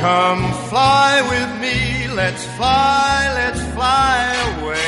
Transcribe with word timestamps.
Come 0.00 0.52
fly 0.70 1.22
with 1.28 1.60
me, 1.60 2.06
let's 2.14 2.44
fly, 2.56 3.32
let's 3.34 3.60
fly 3.74 4.32
away. 4.60 4.78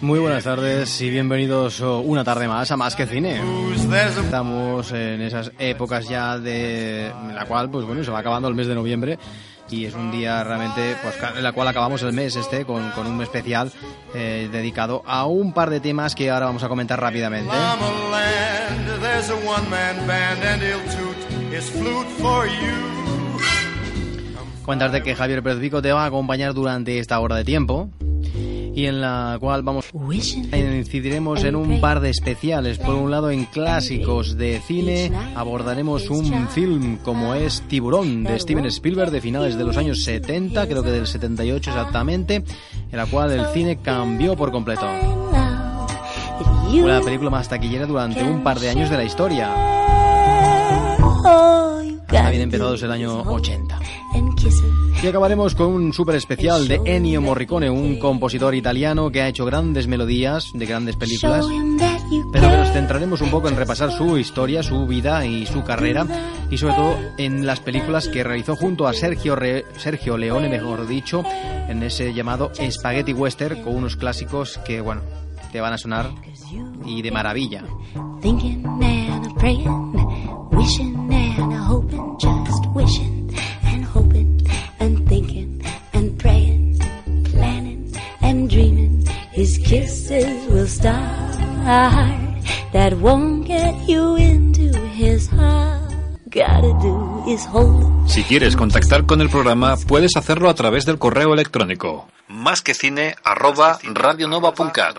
Muy 0.00 0.18
buenas 0.18 0.44
tardes 0.44 0.98
y 1.02 1.10
bienvenidos 1.10 1.82
oh, 1.82 2.00
una 2.00 2.24
tarde 2.24 2.48
más 2.48 2.70
a 2.70 2.76
Más 2.78 2.96
que 2.96 3.06
Cine. 3.06 3.38
Estamos 4.24 4.90
en 4.92 5.20
esas 5.20 5.52
épocas 5.58 6.08
ya 6.08 6.38
de 6.38 7.08
en 7.08 7.34
la 7.34 7.44
cual, 7.44 7.70
pues 7.70 7.84
bueno, 7.84 8.02
se 8.02 8.10
va 8.10 8.20
acabando 8.20 8.48
el 8.48 8.54
mes 8.54 8.66
de 8.66 8.74
noviembre 8.74 9.18
y 9.68 9.84
es 9.84 9.94
un 9.94 10.10
día 10.10 10.42
realmente, 10.42 10.96
pues 11.02 11.14
en 11.36 11.42
la 11.42 11.52
cual 11.52 11.68
acabamos 11.68 12.02
el 12.02 12.14
mes 12.14 12.34
este 12.36 12.64
con, 12.64 12.92
con 12.92 13.06
un 13.06 13.20
especial 13.22 13.70
eh, 14.14 14.48
dedicado 14.50 15.02
a 15.06 15.26
un 15.26 15.52
par 15.52 15.68
de 15.68 15.80
temas 15.80 16.14
que 16.14 16.30
ahora 16.30 16.46
vamos 16.46 16.64
a 16.64 16.68
comentar 16.68 16.98
rápidamente. 16.98 17.52
land, 17.52 18.82
Cuéntate 24.64 25.02
que 25.02 25.14
Javier 25.14 25.42
Pérez 25.42 25.58
Vico 25.58 25.82
te 25.82 25.92
va 25.92 26.04
a 26.04 26.06
acompañar 26.06 26.54
durante 26.54 26.98
esta 26.98 27.18
hora 27.18 27.36
de 27.36 27.44
tiempo 27.44 27.90
y 28.74 28.86
en 28.86 29.00
la 29.00 29.36
cual 29.40 29.62
vamos 29.62 29.90
incidiremos 30.52 31.44
en 31.44 31.56
un 31.56 31.80
par 31.80 32.00
de 32.00 32.10
especiales. 32.10 32.78
Por 32.78 32.94
un 32.94 33.10
lado, 33.10 33.30
en 33.30 33.44
clásicos 33.44 34.36
de 34.36 34.60
cine 34.60 35.12
abordaremos 35.34 36.08
un 36.10 36.48
film 36.48 36.96
como 36.98 37.34
es 37.34 37.62
Tiburón 37.68 38.24
de 38.24 38.38
Steven 38.38 38.66
Spielberg 38.66 39.10
de 39.10 39.20
finales 39.20 39.58
de 39.58 39.64
los 39.64 39.76
años 39.76 40.04
70, 40.04 40.66
creo 40.66 40.82
que 40.82 40.90
del 40.90 41.06
78 41.06 41.70
exactamente, 41.70 42.36
en 42.36 42.96
la 42.96 43.06
cual 43.06 43.32
el 43.32 43.46
cine 43.46 43.78
cambió 43.78 44.36
por 44.36 44.52
completo. 44.52 44.86
Fue 46.70 46.90
la 46.90 47.02
película 47.02 47.30
más 47.30 47.48
taquillera 47.48 47.86
durante 47.86 48.22
un 48.22 48.42
par 48.42 48.58
de 48.58 48.70
años 48.70 48.88
de 48.88 48.96
la 48.96 49.04
historia, 49.04 49.50
hasta 52.18 52.30
bien 52.30 52.42
empezados 52.42 52.82
el 52.82 52.90
año 52.92 53.22
80. 53.22 53.78
Y 55.02 55.06
acabaremos 55.06 55.54
con 55.54 55.68
un 55.68 55.92
super 55.92 56.14
especial 56.16 56.68
de 56.68 56.80
Ennio 56.84 57.20
Morricone, 57.20 57.70
un 57.70 57.98
compositor 57.98 58.54
italiano 58.54 59.10
que 59.10 59.22
ha 59.22 59.28
hecho 59.28 59.44
grandes 59.44 59.86
melodías 59.88 60.50
de 60.54 60.66
grandes 60.66 60.96
películas, 60.96 61.44
pero 62.32 62.48
que 62.48 62.56
nos 62.56 62.70
centraremos 62.72 63.20
un 63.20 63.30
poco 63.30 63.48
en 63.48 63.56
repasar 63.56 63.90
su 63.90 64.16
historia, 64.18 64.62
su 64.62 64.86
vida 64.86 65.24
y 65.26 65.46
su 65.46 65.64
carrera, 65.64 66.06
y 66.50 66.58
sobre 66.58 66.74
todo 66.74 66.96
en 67.18 67.46
las 67.46 67.60
películas 67.60 68.08
que 68.08 68.22
realizó 68.22 68.54
junto 68.54 68.86
a 68.86 68.92
Sergio, 68.92 69.34
Re- 69.34 69.64
Sergio 69.78 70.16
Leone, 70.16 70.48
mejor 70.48 70.86
dicho, 70.86 71.24
en 71.68 71.82
ese 71.82 72.12
llamado 72.14 72.52
Spaghetti 72.70 73.12
Western, 73.12 73.62
con 73.62 73.74
unos 73.74 73.96
clásicos 73.96 74.58
que, 74.64 74.80
bueno, 74.80 75.00
te 75.50 75.60
van 75.60 75.72
a 75.72 75.78
sonar 75.78 76.10
y 76.86 77.02
de 77.02 77.10
maravilla. 77.10 77.64
Si 98.06 98.22
quieres 98.24 98.56
contactar 98.56 99.06
con 99.06 99.20
el 99.20 99.28
programa, 99.28 99.76
puedes 99.88 100.16
hacerlo 100.16 100.48
a 100.48 100.54
través 100.54 100.84
del 100.86 100.98
correo 100.98 101.34
electrónico. 101.34 102.08
Más 102.28 102.62
que 102.62 102.74
cine 102.74 103.14
arroba 103.24 103.78
radionova.cat. 103.82 104.96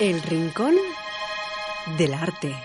El 0.00 0.22
Rincón 0.22 0.76
del 1.98 2.14
Arte. 2.14 2.56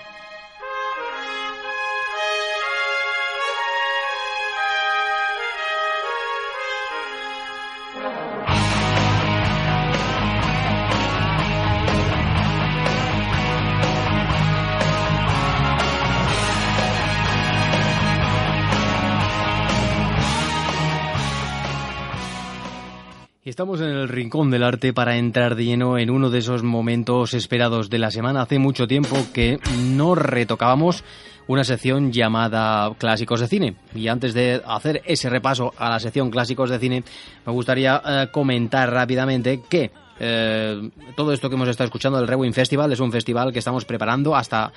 Estamos 23.55 23.79
en 23.79 23.87
el 23.87 24.09
rincón 24.09 24.51
del 24.51 24.63
arte 24.63 24.91
para 24.91 25.15
entrar 25.15 25.55
de 25.55 25.63
lleno 25.63 25.97
en 25.97 26.09
uno 26.09 26.29
de 26.29 26.39
esos 26.39 26.61
momentos 26.61 27.33
esperados 27.33 27.89
de 27.89 27.99
la 27.99 28.11
semana. 28.11 28.41
Hace 28.41 28.59
mucho 28.59 28.85
tiempo 28.85 29.15
que 29.33 29.59
no 29.93 30.13
retocábamos 30.13 31.05
una 31.47 31.63
sección 31.63 32.11
llamada 32.11 32.93
Clásicos 32.97 33.39
de 33.39 33.47
Cine. 33.47 33.75
Y 33.95 34.09
antes 34.09 34.33
de 34.33 34.61
hacer 34.67 35.01
ese 35.05 35.29
repaso 35.29 35.73
a 35.77 35.89
la 35.89 36.01
sección 36.01 36.31
Clásicos 36.31 36.69
de 36.69 36.79
Cine, 36.79 37.05
me 37.45 37.53
gustaría 37.53 38.01
eh, 38.05 38.27
comentar 38.29 38.91
rápidamente 38.91 39.61
que 39.69 39.89
eh, 40.19 40.89
todo 41.15 41.31
esto 41.31 41.47
que 41.47 41.55
hemos 41.55 41.69
estado 41.69 41.85
escuchando 41.85 42.17
del 42.17 42.27
Rewind 42.27 42.53
Festival 42.53 42.91
es 42.91 42.99
un 42.99 43.13
festival 43.13 43.53
que 43.53 43.59
estamos 43.59 43.85
preparando 43.85 44.35
hasta 44.35 44.73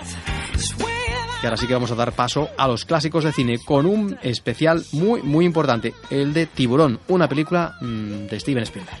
Y 1.41 1.45
ahora 1.45 1.57
sí 1.57 1.67
que 1.67 1.73
vamos 1.73 1.91
a 1.91 1.95
dar 1.95 2.13
paso 2.13 2.49
a 2.57 2.67
los 2.67 2.85
clásicos 2.85 3.23
de 3.23 3.31
cine 3.31 3.59
con 3.59 3.85
un 3.85 4.17
especial 4.21 4.83
muy 4.91 5.21
muy 5.21 5.45
importante, 5.45 5.93
el 6.09 6.33
de 6.33 6.45
Tiburón, 6.47 6.99
una 7.07 7.27
película 7.27 7.75
mm, 7.81 8.27
de 8.27 8.39
Steven 8.39 8.63
Spielberg. 8.63 8.97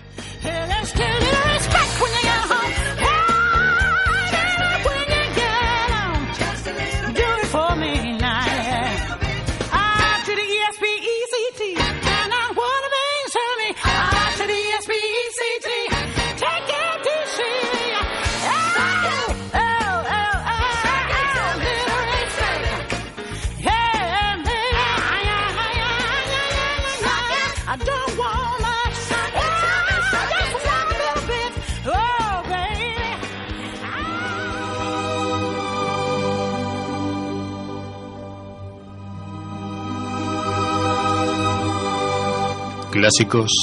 Clásicos 42.97 43.53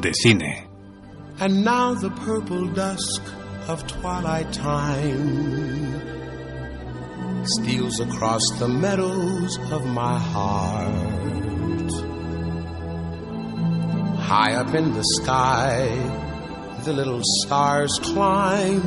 de 0.00 0.12
cine. 0.14 0.68
And 1.40 1.64
now 1.64 1.94
the 1.94 2.10
purple 2.10 2.68
dusk 2.68 3.22
of 3.66 3.84
twilight 3.88 4.52
time 4.52 6.00
steals 7.44 7.98
across 7.98 8.42
the 8.60 8.68
meadows 8.68 9.58
of 9.72 9.84
my 9.84 10.16
heart. 10.16 11.90
High 14.20 14.54
up 14.54 14.72
in 14.76 14.94
the 14.94 15.02
sky, 15.18 15.88
the 16.84 16.92
little 16.92 17.22
stars 17.42 17.98
climb, 18.00 18.86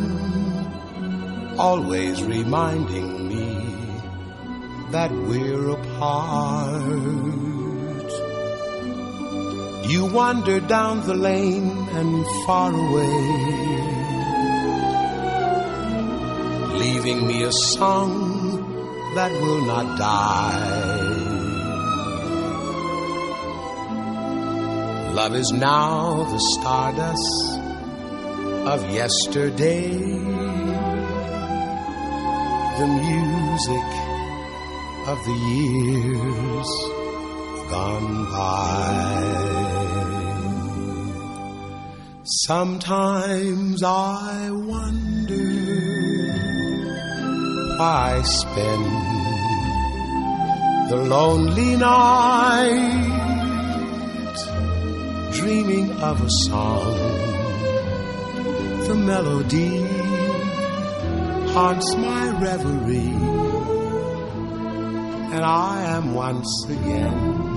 always 1.59 2.23
reminding 2.23 3.27
me 3.27 3.57
that 4.91 5.11
we're 5.11 5.71
apart. 5.71 7.36
You 9.89 10.05
wander 10.05 10.59
down 10.59 11.07
the 11.07 11.13
lane 11.13 11.69
and 11.99 12.25
far 12.45 12.73
away, 12.73 13.19
leaving 16.77 17.25
me 17.25 17.43
a 17.43 17.51
song 17.53 19.13
that 19.15 19.31
will 19.31 19.65
not 19.65 19.97
die. 19.97 21.27
Love 25.13 25.35
is 25.35 25.51
now 25.53 26.23
the 26.33 26.39
stardust 26.51 27.59
of 28.67 28.83
yesterday, 28.91 29.89
the 32.79 32.87
music 33.07 33.89
of 35.07 35.17
the 35.25 35.37
years 35.49 36.69
gone 37.69 38.25
by. 38.25 39.66
Sometimes 42.29 43.81
I 43.83 44.51
wonder 44.51 45.33
why 47.79 48.21
spend 48.21 48.85
the 50.89 50.97
lonely 51.07 51.77
night 51.77 53.07
dreaming 55.35 55.89
of 56.01 56.21
a 56.21 56.29
song. 56.49 56.97
The 58.87 58.95
melody 58.95 59.87
haunts 61.53 61.95
my 61.95 62.41
reverie, 62.41 63.15
and 65.31 65.45
I 65.45 65.81
am 65.95 66.13
once 66.13 66.65
again. 66.67 67.56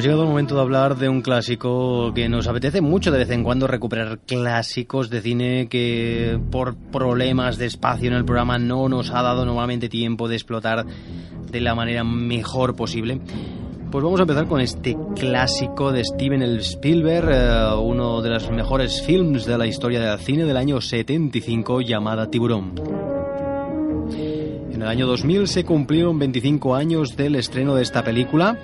Pues 0.00 0.06
llegado 0.06 0.22
el 0.22 0.30
momento 0.30 0.54
de 0.54 0.62
hablar 0.62 0.96
de 0.96 1.10
un 1.10 1.20
clásico 1.20 2.14
que 2.14 2.26
nos 2.30 2.48
apetece 2.48 2.80
mucho 2.80 3.12
de 3.12 3.18
vez 3.18 3.30
en 3.32 3.44
cuando 3.44 3.66
recuperar 3.66 4.20
clásicos 4.20 5.10
de 5.10 5.20
cine 5.20 5.68
que 5.68 6.40
por 6.50 6.74
problemas 6.74 7.58
de 7.58 7.66
espacio 7.66 8.08
en 8.08 8.14
el 8.14 8.24
programa 8.24 8.58
no 8.58 8.88
nos 8.88 9.10
ha 9.10 9.20
dado 9.20 9.44
normalmente 9.44 9.90
tiempo 9.90 10.26
de 10.26 10.36
explotar 10.36 10.86
de 11.50 11.60
la 11.60 11.74
manera 11.74 12.02
mejor 12.02 12.76
posible. 12.76 13.20
Pues 13.90 14.02
vamos 14.02 14.20
a 14.20 14.22
empezar 14.22 14.46
con 14.46 14.62
este 14.62 14.96
clásico 15.16 15.92
de 15.92 16.02
Steven 16.02 16.40
Spielberg, 16.60 17.28
eh, 17.30 17.74
uno 17.78 18.22
de 18.22 18.30
los 18.30 18.50
mejores 18.50 19.02
films 19.02 19.44
de 19.44 19.58
la 19.58 19.66
historia 19.66 20.00
del 20.00 20.18
cine 20.18 20.46
del 20.46 20.56
año 20.56 20.80
75 20.80 21.82
llamada 21.82 22.30
Tiburón. 22.30 22.72
En 24.72 24.80
el 24.80 24.88
año 24.88 25.06
2000 25.06 25.46
se 25.46 25.66
cumplieron 25.66 26.18
25 26.18 26.74
años 26.74 27.18
del 27.18 27.36
estreno 27.36 27.74
de 27.74 27.82
esta 27.82 28.02
película. 28.02 28.56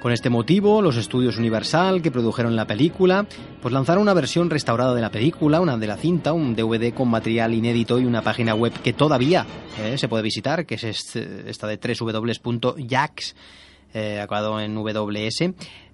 Con 0.00 0.12
este 0.12 0.30
motivo, 0.30 0.80
los 0.80 0.96
estudios 0.96 1.38
Universal 1.38 2.00
que 2.02 2.12
produjeron 2.12 2.54
la 2.54 2.66
película, 2.68 3.26
pues 3.60 3.74
lanzaron 3.74 4.02
una 4.02 4.14
versión 4.14 4.48
restaurada 4.48 4.94
de 4.94 5.00
la 5.00 5.10
película, 5.10 5.60
una 5.60 5.76
de 5.76 5.88
la 5.88 5.96
cinta, 5.96 6.32
un 6.32 6.54
DVD 6.54 6.94
con 6.94 7.08
material 7.08 7.52
inédito 7.52 7.98
y 7.98 8.04
una 8.04 8.22
página 8.22 8.54
web 8.54 8.72
que 8.80 8.92
todavía 8.92 9.44
eh, 9.82 9.98
se 9.98 10.06
puede 10.08 10.22
visitar, 10.22 10.66
que 10.66 10.76
es 10.76 10.84
este- 10.84 11.50
esta 11.50 11.66
de 11.66 11.78
www.jax, 11.78 13.34
eh, 13.94 14.20
acabado 14.20 14.60
en 14.60 14.76
WS. 14.76 15.52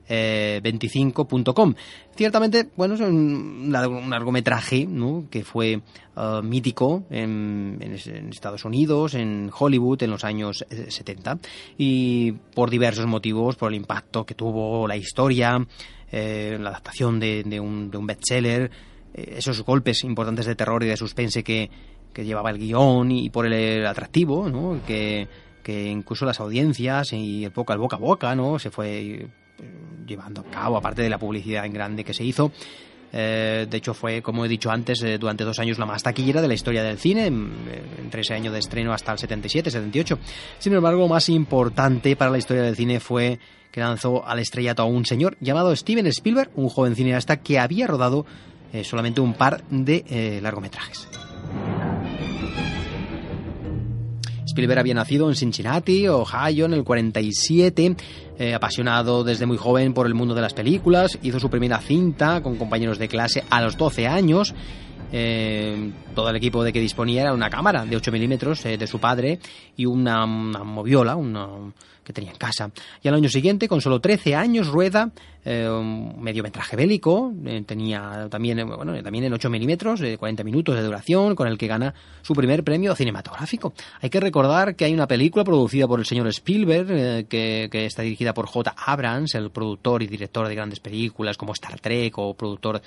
Eh, 0.08 0.60
25.com. 0.62 1.74
Ciertamente, 2.16 2.68
bueno, 2.76 2.94
es 2.94 3.00
un, 3.00 3.70
lar- 3.72 3.88
un 3.88 4.10
largometraje 4.10 4.86
¿no? 4.86 5.24
que 5.30 5.44
fue 5.44 5.80
eh, 6.16 6.40
mítico 6.42 7.04
en, 7.10 7.78
en 7.80 7.94
es- 7.94 8.06
en 8.06 8.28
Estados 8.28 8.64
Unidos, 8.64 9.14
en 9.14 9.50
Hollywood 9.56 10.02
en 10.02 10.10
los 10.10 10.24
años 10.24 10.64
eh, 10.70 10.86
70 10.90 11.38
y 11.78 12.32
por 12.32 12.70
diversos 12.70 13.06
motivos, 13.06 13.56
por 13.56 13.70
el 13.70 13.76
impacto 13.76 14.24
que 14.24 14.34
tuvo 14.34 14.86
la 14.86 14.96
historia, 14.96 15.66
eh, 16.12 16.56
la 16.60 16.70
adaptación 16.70 17.18
de, 17.18 17.42
un, 17.60 17.90
bestseller, 18.06 18.70
eh, 19.14 19.34
esos 19.38 19.62
golpes 19.62 20.04
importantes 20.04 20.46
de 20.46 20.54
terror 20.54 20.82
y 20.84 20.86
de 20.86 20.96
suspense 20.96 21.42
que, 21.42 21.70
llevaba 22.16 22.50
el 22.50 22.58
guion 22.58 23.10
y 23.10 23.28
por 23.30 23.44
el 23.44 23.84
atractivo, 23.84 24.78
que, 24.86 25.26
que 25.64 25.88
incluso 25.90 26.24
las 26.24 26.38
audiencias 26.38 27.12
y 27.12 27.44
el 27.44 27.50
boca 27.50 27.72
al 27.72 27.80
boca 27.80 27.96
a 27.96 27.98
boca, 27.98 28.34
¿no? 28.36 28.60
Se 28.60 28.70
fue 28.70 29.00
eh, 29.00 29.28
llevando 30.06 30.42
a 30.42 30.44
cabo, 30.44 30.76
aparte 30.76 31.02
de 31.02 31.08
la 31.08 31.18
publicidad 31.18 31.64
en 31.64 31.72
grande 31.72 32.04
que 32.04 32.12
se 32.14 32.24
hizo. 32.24 32.52
Eh, 33.16 33.66
de 33.70 33.76
hecho, 33.76 33.94
fue, 33.94 34.20
como 34.22 34.44
he 34.44 34.48
dicho 34.48 34.70
antes, 34.70 35.00
eh, 35.04 35.18
durante 35.18 35.44
dos 35.44 35.58
años 35.60 35.78
la 35.78 35.86
más 35.86 36.02
taquillera 36.02 36.42
de 36.42 36.48
la 36.48 36.54
historia 36.54 36.82
del 36.82 36.98
cine, 36.98 37.26
en- 37.26 37.52
entre 38.02 38.22
ese 38.22 38.34
año 38.34 38.50
de 38.50 38.58
estreno 38.58 38.92
hasta 38.92 39.12
el 39.12 39.18
77, 39.18 39.70
78. 39.70 40.18
Sin 40.58 40.72
embargo, 40.74 41.06
más 41.06 41.28
importante 41.28 42.16
para 42.16 42.32
la 42.32 42.38
historia 42.38 42.64
del 42.64 42.74
cine 42.74 42.98
fue 42.98 43.38
que 43.70 43.80
lanzó 43.80 44.26
al 44.26 44.40
estrellato 44.40 44.82
a 44.82 44.86
un 44.86 45.04
señor 45.06 45.36
llamado 45.40 45.74
Steven 45.76 46.06
Spielberg, 46.08 46.50
un 46.56 46.68
joven 46.68 46.96
cineasta 46.96 47.36
que 47.38 47.58
había 47.60 47.86
rodado 47.86 48.26
eh, 48.72 48.82
solamente 48.82 49.20
un 49.20 49.34
par 49.34 49.62
de 49.70 50.40
largometrajes. 50.42 51.08
Spielberg 54.54 54.78
había 54.78 54.94
nacido 54.94 55.28
en 55.28 55.34
Cincinnati, 55.34 56.06
Ohio, 56.06 56.66
en 56.66 56.74
el 56.74 56.84
47, 56.84 57.96
eh, 58.38 58.54
apasionado 58.54 59.24
desde 59.24 59.46
muy 59.46 59.56
joven 59.56 59.92
por 59.92 60.06
el 60.06 60.14
mundo 60.14 60.32
de 60.32 60.42
las 60.42 60.54
películas, 60.54 61.18
hizo 61.22 61.40
su 61.40 61.50
primera 61.50 61.80
cinta 61.80 62.40
con 62.40 62.56
compañeros 62.56 62.98
de 62.98 63.08
clase 63.08 63.42
a 63.50 63.60
los 63.60 63.76
12 63.76 64.06
años. 64.06 64.54
Eh, 65.10 65.90
todo 66.14 66.30
el 66.30 66.36
equipo 66.36 66.62
de 66.62 66.72
que 66.72 66.80
disponía 66.80 67.22
era 67.22 67.34
una 67.34 67.50
cámara 67.50 67.84
de 67.84 67.96
8 67.96 68.12
milímetros 68.12 68.64
eh, 68.64 68.78
de 68.78 68.86
su 68.86 69.00
padre 69.00 69.40
y 69.76 69.86
una, 69.86 70.24
una 70.24 70.62
moviola 70.62 71.16
una, 71.16 71.48
que 72.04 72.12
tenía 72.12 72.30
en 72.30 72.36
casa. 72.36 72.70
Y 73.02 73.08
al 73.08 73.14
año 73.14 73.28
siguiente, 73.28 73.66
con 73.66 73.80
solo 73.80 74.00
13 74.00 74.34
años, 74.34 74.68
rueda 74.68 75.10
eh, 75.44 75.68
un 75.68 76.22
mediometraje 76.22 76.74
bélico, 76.76 77.32
eh, 77.44 77.62
tenía 77.66 78.28
también, 78.30 78.60
eh, 78.60 78.64
bueno, 78.64 79.00
también 79.02 79.24
en 79.24 79.32
8 79.32 79.50
milímetros, 79.50 80.00
de 80.00 80.16
40 80.16 80.42
minutos 80.42 80.74
de 80.74 80.82
duración, 80.82 81.34
con 81.34 81.48
el 81.48 81.58
que 81.58 81.66
gana 81.66 81.94
su 82.22 82.34
primer 82.34 82.64
premio 82.64 82.94
cinematográfico. 82.94 83.74
Hay 84.00 84.08
que 84.08 84.20
recordar 84.20 84.74
que 84.74 84.86
hay 84.86 84.94
una 84.94 85.06
película 85.06 85.44
producida 85.44 85.86
por 85.86 85.98
el 85.98 86.06
señor 86.06 86.28
Spielberg, 86.28 86.86
eh, 86.90 87.26
que, 87.28 87.84
está 87.84 88.02
dirigida 88.02 88.32
por 88.32 88.46
J. 88.46 88.74
Abrams, 88.86 89.34
el 89.34 89.50
productor 89.50 90.02
y 90.02 90.06
director 90.06 90.48
de 90.48 90.54
grandes 90.54 90.80
películas 90.80 91.36
como 91.36 91.52
Star 91.52 91.78
Trek 91.78 92.16
o 92.18 92.34
productor 92.34 92.80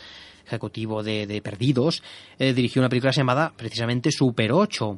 ejecutivo 0.46 1.04
de, 1.04 1.28
de 1.28 1.42
Perdidos, 1.42 2.02
dirigió 2.40 2.82
una 2.82 2.88
película 2.88 3.12
llamada 3.12 3.52
precisamente 3.56 4.12
Super 4.14 4.54
8. 4.54 4.98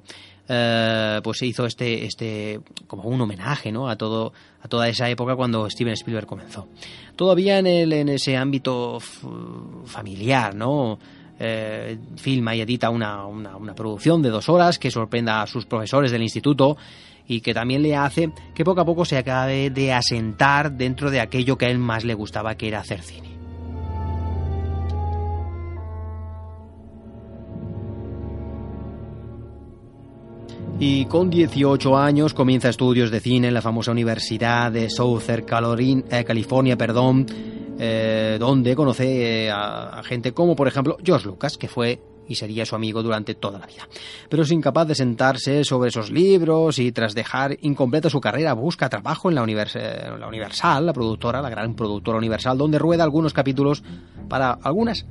Eh, 0.51 1.21
pues 1.23 1.37
se 1.37 1.45
hizo 1.45 1.67
este, 1.67 2.05
este 2.05 2.59
como 2.87 3.03
un 3.03 3.21
homenaje 3.21 3.71
¿no? 3.71 3.87
a 3.87 3.95
todo 3.95 4.33
a 4.63 4.67
toda 4.67 4.89
esa 4.89 5.07
época 5.07 5.35
cuando 5.35 5.69
Steven 5.69 5.93
Spielberg 5.93 6.25
comenzó. 6.25 6.67
Todavía 7.15 7.59
en, 7.59 7.67
el, 7.67 7.93
en 7.93 8.09
ese 8.09 8.35
ámbito 8.35 8.99
familiar, 9.85 10.55
¿no? 10.55 10.97
Eh, 11.39 11.97
filma 12.17 12.55
y 12.55 12.61
edita 12.61 12.89
una, 12.89 13.25
una, 13.25 13.55
una 13.55 13.75
producción 13.75 14.21
de 14.21 14.29
dos 14.29 14.49
horas 14.49 14.79
que 14.79 14.91
sorprenda 14.91 15.41
a 15.41 15.47
sus 15.47 15.65
profesores 15.65 16.11
del 16.11 16.23
instituto 16.23 16.77
y 17.27 17.41
que 17.41 17.53
también 17.53 17.83
le 17.83 17.95
hace 17.95 18.31
que 18.55 18.65
poco 18.65 18.81
a 18.81 18.85
poco 18.85 19.05
se 19.05 19.17
acabe 19.17 19.69
de 19.69 19.93
asentar 19.93 20.71
dentro 20.71 21.11
de 21.11 21.21
aquello 21.21 21.57
que 21.57 21.67
a 21.67 21.69
él 21.69 21.77
más 21.77 22.03
le 22.03 22.15
gustaba, 22.15 22.55
que 22.55 22.67
era 22.67 22.79
hacer 22.79 23.01
cine. 23.01 23.38
Y 30.81 31.05
con 31.07 31.29
18 31.29 31.97
años 31.97 32.33
comienza 32.33 32.69
estudios 32.69 33.11
de 33.11 33.19
cine 33.19 33.49
en 33.49 33.53
la 33.53 33.61
famosa 33.61 33.91
Universidad 33.91 34.71
de 34.71 34.89
Southern 34.89 36.05
eh, 36.09 36.23
California, 36.23 36.77
perdón, 36.77 37.25
eh, 37.77 38.37
donde 38.39 38.77
conoce 38.77 39.47
eh, 39.47 39.51
a, 39.51 39.99
a 39.99 40.03
gente 40.03 40.31
como, 40.31 40.55
por 40.55 40.69
ejemplo, 40.69 40.97
George 41.03 41.27
Lucas, 41.27 41.57
que 41.57 41.67
fue 41.67 42.01
y 42.29 42.35
sería 42.35 42.65
su 42.65 42.75
amigo 42.75 43.03
durante 43.03 43.35
toda 43.35 43.59
la 43.59 43.65
vida. 43.65 43.89
Pero 44.29 44.43
es 44.43 44.51
incapaz 44.51 44.87
de 44.87 44.95
sentarse 44.95 45.65
sobre 45.65 45.89
esos 45.89 46.11
libros 46.11 46.79
y 46.79 46.93
tras 46.93 47.13
dejar 47.13 47.57
incompleta 47.59 48.09
su 48.09 48.21
carrera 48.21 48.53
busca 48.53 48.87
trabajo 48.87 49.27
en 49.27 49.35
la, 49.35 49.41
la 49.41 50.27
Universal, 50.27 50.85
la 50.85 50.93
productora, 50.93 51.41
la 51.41 51.49
gran 51.49 51.75
productora 51.75 52.17
Universal, 52.17 52.57
donde 52.57 52.79
rueda 52.79 53.03
algunos 53.03 53.33
capítulos 53.33 53.83
para 54.29 54.51
algunas 54.51 55.05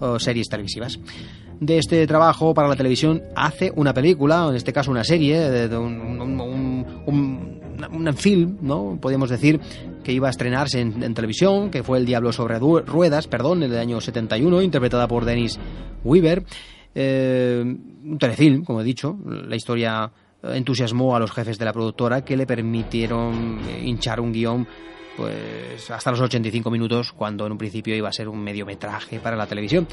uh, 0.00 0.18
series 0.18 0.48
televisivas 0.48 0.98
de 1.60 1.78
este 1.78 2.06
trabajo 2.06 2.54
para 2.54 2.68
la 2.68 2.76
televisión 2.76 3.22
hace 3.34 3.72
una 3.74 3.94
película, 3.94 4.46
en 4.48 4.56
este 4.56 4.72
caso 4.72 4.90
una 4.90 5.04
serie, 5.04 5.38
de 5.40 5.76
un, 5.76 6.20
un, 6.20 7.60
un, 7.92 8.14
film, 8.14 8.58
¿no? 8.60 8.98
Podríamos 9.00 9.30
decir 9.30 9.60
que 10.02 10.12
iba 10.12 10.28
a 10.28 10.30
estrenarse 10.30 10.80
en, 10.80 11.14
televisión, 11.14 11.70
que 11.70 11.82
fue 11.82 11.98
El 11.98 12.06
Diablo 12.06 12.32
sobre 12.32 12.58
Ruedas, 12.58 13.26
perdón, 13.26 13.62
en 13.62 13.72
el 13.72 13.78
año 13.78 14.00
71, 14.00 14.62
interpretada 14.62 15.08
por 15.08 15.24
Dennis 15.24 15.58
Weaver. 16.04 16.44
Eh, 16.94 17.62
un 17.64 18.18
telefilm, 18.18 18.64
como 18.64 18.80
he 18.80 18.84
dicho, 18.84 19.18
la 19.26 19.56
historia 19.56 20.12
entusiasmó 20.42 21.16
a 21.16 21.18
los 21.18 21.32
jefes 21.32 21.58
de 21.58 21.64
la 21.64 21.72
productora 21.72 22.24
que 22.24 22.36
le 22.36 22.46
permitieron 22.46 23.60
hinchar 23.82 24.20
un 24.20 24.32
guion 24.32 24.66
pues 25.16 25.90
hasta 25.90 26.10
los 26.10 26.20
85 26.20 26.70
minutos 26.70 27.12
cuando 27.12 27.46
en 27.46 27.52
un 27.52 27.58
principio 27.58 27.94
iba 27.94 28.08
a 28.08 28.12
ser 28.12 28.28
un 28.28 28.42
mediometraje 28.42 29.20
para 29.20 29.36
la 29.36 29.46
televisión. 29.46 29.86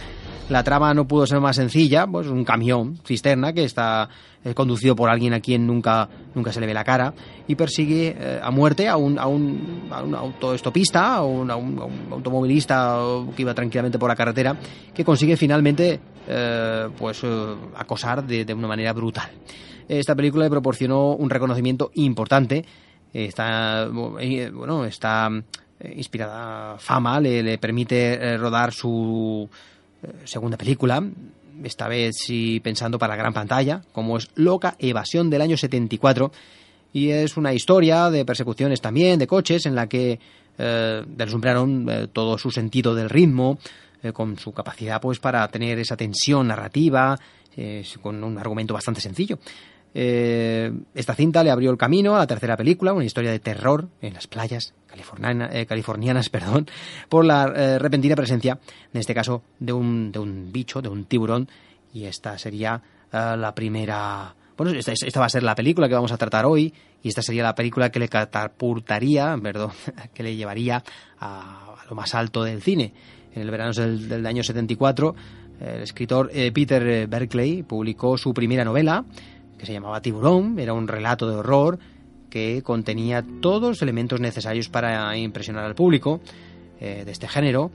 La 0.49 0.63
trama 0.63 0.93
no 0.93 1.07
pudo 1.07 1.25
ser 1.25 1.39
más 1.39 1.55
sencilla, 1.55 2.07
pues 2.07 2.27
un 2.27 2.43
camión 2.43 2.99
cisterna 3.05 3.53
que 3.53 3.63
está 3.63 4.09
eh, 4.43 4.53
conducido 4.53 4.95
por 4.95 5.09
alguien 5.09 5.33
a 5.33 5.39
quien 5.39 5.67
nunca, 5.67 6.09
nunca 6.33 6.51
se 6.51 6.59
le 6.59 6.67
ve 6.67 6.73
la 6.73 6.83
cara 6.83 7.13
y 7.47 7.55
persigue 7.55 8.15
eh, 8.17 8.39
a 8.41 8.51
muerte 8.51 8.87
a 8.87 8.97
un, 8.97 9.19
a 9.19 9.27
un, 9.27 9.87
a 9.91 10.01
un 10.01 10.15
autoestopista, 10.15 11.15
a 11.15 11.23
un, 11.23 11.49
automovilista 11.51 12.99
que 13.35 13.43
iba 13.43 13.53
tranquilamente 13.53 13.99
por 13.99 14.09
la 14.09 14.15
carretera 14.15 14.57
que 14.93 15.05
consigue 15.05 15.37
finalmente 15.37 15.99
eh, 16.27 16.89
pues 16.97 17.21
acosar 17.75 18.25
de 18.25 18.53
una 18.53 18.67
manera 18.67 18.93
brutal. 18.93 19.29
Esta 19.87 20.15
película 20.15 20.45
le 20.45 20.49
proporcionó 20.49 21.15
un 21.15 21.29
reconocimiento 21.29 21.91
importante 21.95 22.63
está 23.13 23.89
eh, 24.19 24.49
bueno 24.53 24.85
está 24.85 25.29
eh, 25.79 25.93
inspirada 25.95 26.77
fama 26.77 27.19
le, 27.19 27.57
permite 27.57 28.13
eh, 28.13 28.37
rodar 28.37 28.73
su 28.73 29.49
segunda 30.23 30.57
película 30.57 31.03
esta 31.63 31.87
vez 31.87 32.15
sí 32.17 32.59
pensando 32.59 32.97
para 32.97 33.13
la 33.13 33.21
gran 33.21 33.33
pantalla 33.33 33.81
como 33.91 34.17
es 34.17 34.29
Loca 34.35 34.75
Evasión 34.79 35.29
del 35.29 35.41
año 35.41 35.57
74 35.57 36.31
y 36.93 37.09
es 37.09 37.37
una 37.37 37.53
historia 37.53 38.09
de 38.09 38.25
persecuciones 38.25 38.81
también 38.81 39.19
de 39.19 39.27
coches 39.27 39.65
en 39.65 39.75
la 39.75 39.87
que 39.87 40.19
eh, 40.57 41.03
deslumbraron 41.05 42.09
todo 42.11 42.37
su 42.37 42.51
sentido 42.51 42.95
del 42.95 43.09
ritmo 43.09 43.59
con 44.13 44.39
su 44.39 44.51
capacidad 44.51 44.99
pues 44.99 45.19
para 45.19 45.47
tener 45.49 45.77
esa 45.77 45.95
tensión 45.95 46.47
narrativa 46.47 47.19
con 48.01 48.23
un 48.23 48.37
argumento 48.39 48.73
bastante 48.73 49.01
sencillo 49.01 49.37
eh, 49.93 50.71
esta 50.95 51.15
cinta 51.15 51.43
le 51.43 51.51
abrió 51.51 51.69
el 51.69 51.77
camino 51.77 52.15
a 52.15 52.19
la 52.19 52.27
tercera 52.27 52.55
película, 52.55 52.93
una 52.93 53.03
historia 53.03 53.31
de 53.31 53.39
terror 53.39 53.89
en 54.01 54.13
las 54.13 54.27
playas 54.27 54.73
eh, 55.51 55.65
californianas 55.65 56.29
perdón, 56.31 56.67
por 57.09 57.25
la 57.25 57.51
eh, 57.55 57.79
repentina 57.79 58.15
presencia, 58.15 58.59
en 58.93 58.99
este 58.99 59.13
caso, 59.13 59.43
de 59.59 59.73
un, 59.73 60.11
de 60.11 60.19
un 60.19 60.51
bicho, 60.51 60.81
de 60.81 60.89
un 60.89 61.05
tiburón, 61.05 61.49
y 61.93 62.05
esta 62.05 62.37
sería 62.37 62.81
la 63.11 63.53
primera... 63.53 64.33
Bueno, 64.55 64.71
esta, 64.71 64.93
esta, 64.93 65.19
va 65.19 65.25
a 65.25 65.29
ser 65.29 65.43
la 65.43 65.55
película 65.55 65.89
que 65.89 65.95
vamos 65.95 66.13
a 66.13 66.17
tratar 66.17 66.45
hoy, 66.45 66.73
y 67.03 67.09
esta 67.09 67.21
sería 67.21 67.43
la 67.43 67.55
película 67.55 67.89
que 67.89 67.99
le 67.99 68.07
catapultaría, 68.07 69.37
perdón, 69.43 69.71
que 70.13 70.23
le 70.23 70.35
llevaría 70.37 70.81
a, 71.19 71.75
lo 71.89 71.95
más 71.95 72.15
alto 72.15 72.43
del 72.43 72.61
cine. 72.61 72.93
En 73.35 73.41
el 73.41 73.51
verano 73.51 73.73
del, 73.73 74.07
del 74.07 74.25
año 74.25 74.43
74, 74.43 75.15
el 75.59 75.81
escritor 75.81 76.31
Peter 76.53 77.07
Berkeley 77.07 77.63
publicó 77.63 78.17
su 78.17 78.33
primera 78.33 78.63
novela, 78.63 79.03
que 79.61 79.67
se 79.67 79.73
llamaba 79.73 80.01
Tiburón, 80.01 80.57
era 80.57 80.73
un 80.73 80.87
relato 80.87 81.29
de 81.29 81.35
horror 81.35 81.77
que 82.31 82.63
contenía 82.63 83.23
todos 83.41 83.69
los 83.69 83.81
elementos 83.83 84.19
necesarios 84.19 84.69
para 84.69 85.15
impresionar 85.15 85.65
al 85.65 85.75
público 85.75 86.19
eh, 86.79 87.03
de 87.05 87.11
este 87.11 87.27
género. 87.27 87.69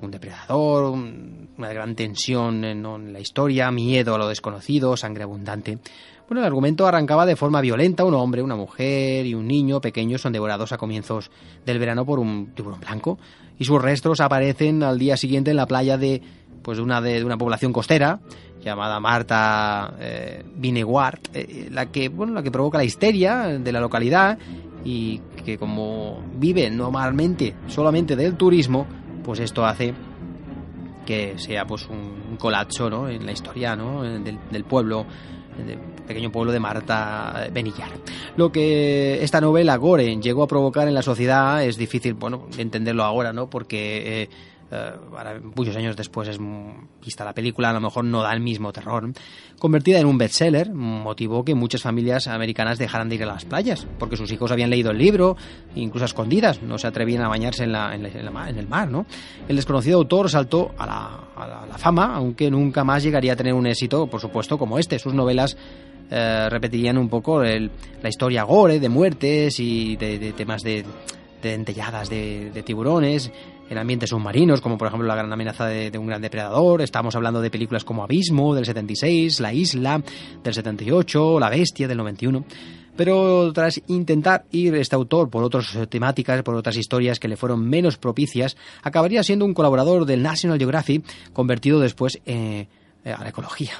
Un 0.00 0.10
depredador, 0.10 0.94
una 0.94 1.72
gran 1.74 1.94
tensión 1.94 2.64
en, 2.64 3.12
la 3.12 3.20
historia, 3.20 3.70
miedo 3.70 4.14
a 4.14 4.18
lo 4.18 4.28
desconocido, 4.28 4.96
sangre 4.96 5.24
abundante. 5.24 5.78
Bueno, 6.26 6.40
el 6.40 6.46
argumento 6.46 6.86
arrancaba 6.86 7.26
de 7.26 7.36
forma 7.36 7.60
violenta. 7.60 8.04
Un 8.04 8.14
hombre, 8.14 8.42
una 8.42 8.56
mujer 8.56 9.26
y 9.26 9.34
un 9.34 9.46
niño 9.46 9.82
pequeños 9.82 10.22
son 10.22 10.32
devorados 10.32 10.72
a 10.72 10.78
comienzos 10.78 11.30
del 11.66 11.78
verano 11.78 12.06
por 12.06 12.18
un 12.18 12.52
tiburón 12.54 12.80
blanco 12.80 13.18
y 13.58 13.66
sus 13.66 13.80
restos 13.80 14.20
aparecen 14.20 14.82
al 14.82 14.98
día 14.98 15.18
siguiente 15.18 15.50
en 15.50 15.56
la 15.58 15.66
playa 15.66 15.98
de 15.98 16.22
pues 16.62 16.78
de 16.78 16.82
una 16.82 17.00
de 17.00 17.22
una 17.24 17.38
población 17.38 17.72
costera 17.72 18.20
llamada 18.66 18.98
Marta 18.98 19.94
eh, 20.00 20.44
eh, 21.32 21.68
la 21.70 21.86
que 21.86 22.08
bueno 22.08 22.32
la 22.34 22.42
que 22.42 22.50
provoca 22.50 22.78
la 22.78 22.84
histeria 22.84 23.46
de 23.46 23.72
la 23.72 23.80
localidad 23.80 24.38
y 24.84 25.20
que 25.44 25.56
como 25.56 26.22
vive 26.34 26.68
normalmente 26.70 27.54
solamente 27.68 28.16
del 28.16 28.36
turismo, 28.36 28.86
pues 29.24 29.40
esto 29.40 29.64
hace 29.64 29.94
que 31.04 31.38
sea 31.38 31.64
pues 31.66 31.88
un 31.88 32.36
colapso 32.36 32.90
¿no? 32.90 33.08
en 33.08 33.24
la 33.24 33.32
historia 33.32 33.76
¿no? 33.76 34.02
del, 34.02 34.64
pueblo 34.64 35.06
del 35.64 35.78
pequeño 36.06 36.30
pueblo 36.30 36.52
de 36.52 36.60
Marta 36.60 37.48
Benillar. 37.52 37.90
Lo 38.36 38.50
que 38.50 39.22
esta 39.22 39.40
novela 39.40 39.76
Gore 39.76 40.16
llegó 40.16 40.42
a 40.42 40.48
provocar 40.48 40.88
en 40.88 40.94
la 40.94 41.02
sociedad 41.02 41.64
es 41.64 41.76
difícil, 41.76 42.14
bueno, 42.14 42.46
entenderlo 42.58 43.04
ahora, 43.04 43.32
¿no? 43.32 43.48
Porque 43.48 44.22
eh, 44.22 44.28
eh, 44.68 45.40
muchos 45.54 45.76
años 45.76 45.96
después 45.96 46.28
es 46.28 46.38
vista 47.04 47.24
la 47.24 47.32
película, 47.32 47.70
a 47.70 47.72
lo 47.72 47.80
mejor 47.80 48.04
no 48.04 48.22
da 48.22 48.32
el 48.32 48.40
mismo 48.40 48.72
terror, 48.72 49.12
convertida 49.58 50.00
en 50.00 50.06
un 50.06 50.18
bestseller, 50.18 50.72
motivó 50.72 51.44
que 51.44 51.54
muchas 51.54 51.82
familias 51.82 52.26
americanas 52.26 52.78
dejaran 52.78 53.08
de 53.08 53.14
ir 53.14 53.22
a 53.22 53.26
las 53.26 53.44
playas, 53.44 53.86
porque 53.98 54.16
sus 54.16 54.30
hijos 54.32 54.50
habían 54.50 54.70
leído 54.70 54.90
el 54.90 54.98
libro, 54.98 55.36
incluso 55.76 56.04
a 56.04 56.06
escondidas, 56.06 56.62
no 56.62 56.78
se 56.78 56.88
atrevían 56.88 57.22
a 57.22 57.28
bañarse 57.28 57.64
en, 57.64 57.72
la, 57.72 57.94
en, 57.94 58.04
el 58.04 58.68
mar. 58.68 58.90
¿no? 58.90 59.06
El 59.48 59.56
desconocido 59.56 59.98
autor 59.98 60.28
saltó 60.28 60.72
a 60.78 60.86
la, 60.86 61.78
fama, 61.78 62.16
aunque 62.16 62.50
nunca 62.50 62.82
más 62.82 63.02
llegaría 63.02 63.34
a 63.34 63.36
tener 63.36 63.54
un 63.54 63.66
éxito, 63.66 64.08
por 64.08 64.20
supuesto, 64.20 64.58
como 64.58 64.78
este. 64.78 64.98
Sus 64.98 65.14
novelas 65.14 65.56
eh, 66.10 66.48
repetirían 66.50 66.98
un 66.98 67.08
poco 67.08 67.42
la 67.42 68.08
historia 68.08 68.42
gore, 68.42 68.80
de 68.80 68.88
muertes 68.88 69.60
y 69.60 69.94
de, 69.96 70.32
temas 70.32 70.62
de, 70.62 70.84
de 71.42 71.50
dentelladas 71.50 72.08
de 72.08 72.62
tiburones 72.64 73.30
en 73.68 73.78
ambientes 73.78 74.10
submarinos, 74.10 74.60
como 74.60 74.78
por 74.78 74.88
ejemplo 74.88 75.06
la 75.06 75.16
gran 75.16 75.32
amenaza 75.32 75.66
de, 75.66 75.96
un 75.98 76.06
gran 76.06 76.22
depredador. 76.22 76.82
Estamos 76.82 77.14
hablando 77.16 77.40
de 77.40 77.50
películas 77.50 77.84
como 77.84 78.02
Abismo 78.02 78.54
del 78.54 78.64
76, 78.64 79.40
La 79.40 79.52
Isla 79.52 80.02
del 80.42 80.54
78, 80.54 81.40
La 81.40 81.50
Bestia 81.50 81.88
del 81.88 81.98
91. 81.98 82.44
Pero 82.96 83.52
tras 83.52 83.80
intentar 83.88 84.46
ir 84.52 84.74
este 84.74 84.94
autor 84.94 85.28
por 85.28 85.44
otras 85.44 85.76
temáticas, 85.90 86.42
por 86.42 86.54
otras 86.54 86.76
historias 86.76 87.20
que 87.20 87.28
le 87.28 87.36
fueron 87.36 87.68
menos 87.68 87.98
propicias, 87.98 88.56
acabaría 88.82 89.22
siendo 89.22 89.44
un 89.44 89.52
colaborador 89.52 90.06
del 90.06 90.22
National 90.22 90.58
Geographic, 90.58 91.04
convertido 91.34 91.78
después 91.78 92.20
eh, 92.24 92.68
a 93.04 93.22
la 93.22 93.28
ecología 93.28 93.72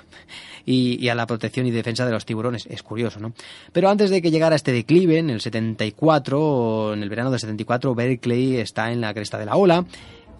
y, 0.66 1.08
a 1.08 1.14
la 1.14 1.26
protección 1.26 1.66
y 1.66 1.70
defensa 1.70 2.04
de 2.04 2.12
los 2.12 2.26
tiburones. 2.26 2.66
Es 2.66 2.82
curioso, 2.82 3.20
¿no? 3.20 3.32
Pero 3.73 3.88
antes 3.88 4.11
de 4.11 4.20
que 4.20 4.30
llegara 4.30 4.56
este 4.56 4.73
declive, 4.73 5.18
en 5.18 5.30
el 5.30 5.40
74, 5.40 6.94
en 6.94 7.02
el 7.02 7.08
verano 7.08 7.30
del 7.30 7.38
74, 7.38 7.94
Berkeley 7.94 8.56
está 8.56 8.90
en 8.90 9.00
la 9.00 9.14
cresta 9.14 9.38
de 9.38 9.46
la 9.46 9.56
ola 9.56 9.85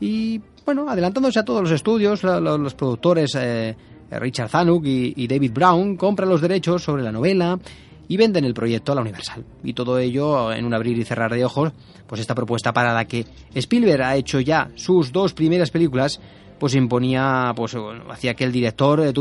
y, 0.01 0.41
bueno, 0.65 0.91
adelantándose 0.91 1.39
a 1.39 1.45
todos 1.45 1.63
los 1.63 1.71
estudios, 1.71 2.25
los, 2.25 2.75
productores 2.75 3.35
eh, 3.37 3.77
Richard 4.11 4.51
Zanuck 4.51 4.85
y, 4.85 5.27
David 5.27 5.53
Brown 5.53 5.97
compran 5.97 6.29
los 6.29 6.41
derechos 6.41 6.83
sobre 6.83 7.03
la 7.03 7.13
novela 7.13 7.59
y 8.09 8.17
venden 8.17 8.45
el 8.45 8.55
proyecto 8.55 8.93
a 8.93 8.95
la 8.97 9.01
Universal. 9.01 9.45
Y 9.63 9.75
todo 9.75 9.99
ello 9.99 10.53
en 10.53 10.65
un 10.65 10.75
abrir 10.75 10.99
y 10.99 11.05
cerrar 11.05 11.33
de 11.33 11.45
ojos, 11.45 11.73
pues 12.07 12.21
esta 12.21 12.35
propuesta 12.35 12.73
para 12.73 12.93
la 12.93 13.05
que 13.05 13.25
Spielberg 13.55 14.03
ha 14.03 14.17
hecho 14.17 14.41
ya 14.41 14.71
sus 14.75 15.13
dos 15.13 15.35
primeras 15.35 15.71
películas, 15.71 16.21
pues 16.59 16.75
imponía, 16.75 17.53
pues 17.55 17.77
hacía 18.11 18.35
que 18.35 18.45
el 18.45 18.53
director 18.53 19.01
eh, 19.01 19.13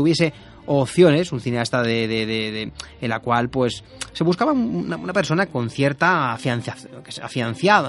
opciones, 0.66 1.32
un 1.32 1.40
cineasta 1.40 1.82
de, 1.82 2.06
de, 2.08 2.72
en 3.00 3.08
la 3.08 3.20
cual 3.20 3.48
pues 3.48 3.84
se 4.12 4.24
buscaba 4.24 4.52
una, 4.52 5.12
persona 5.12 5.46
con 5.46 5.70
cierta 5.70 6.32
afianzado, 6.32 7.88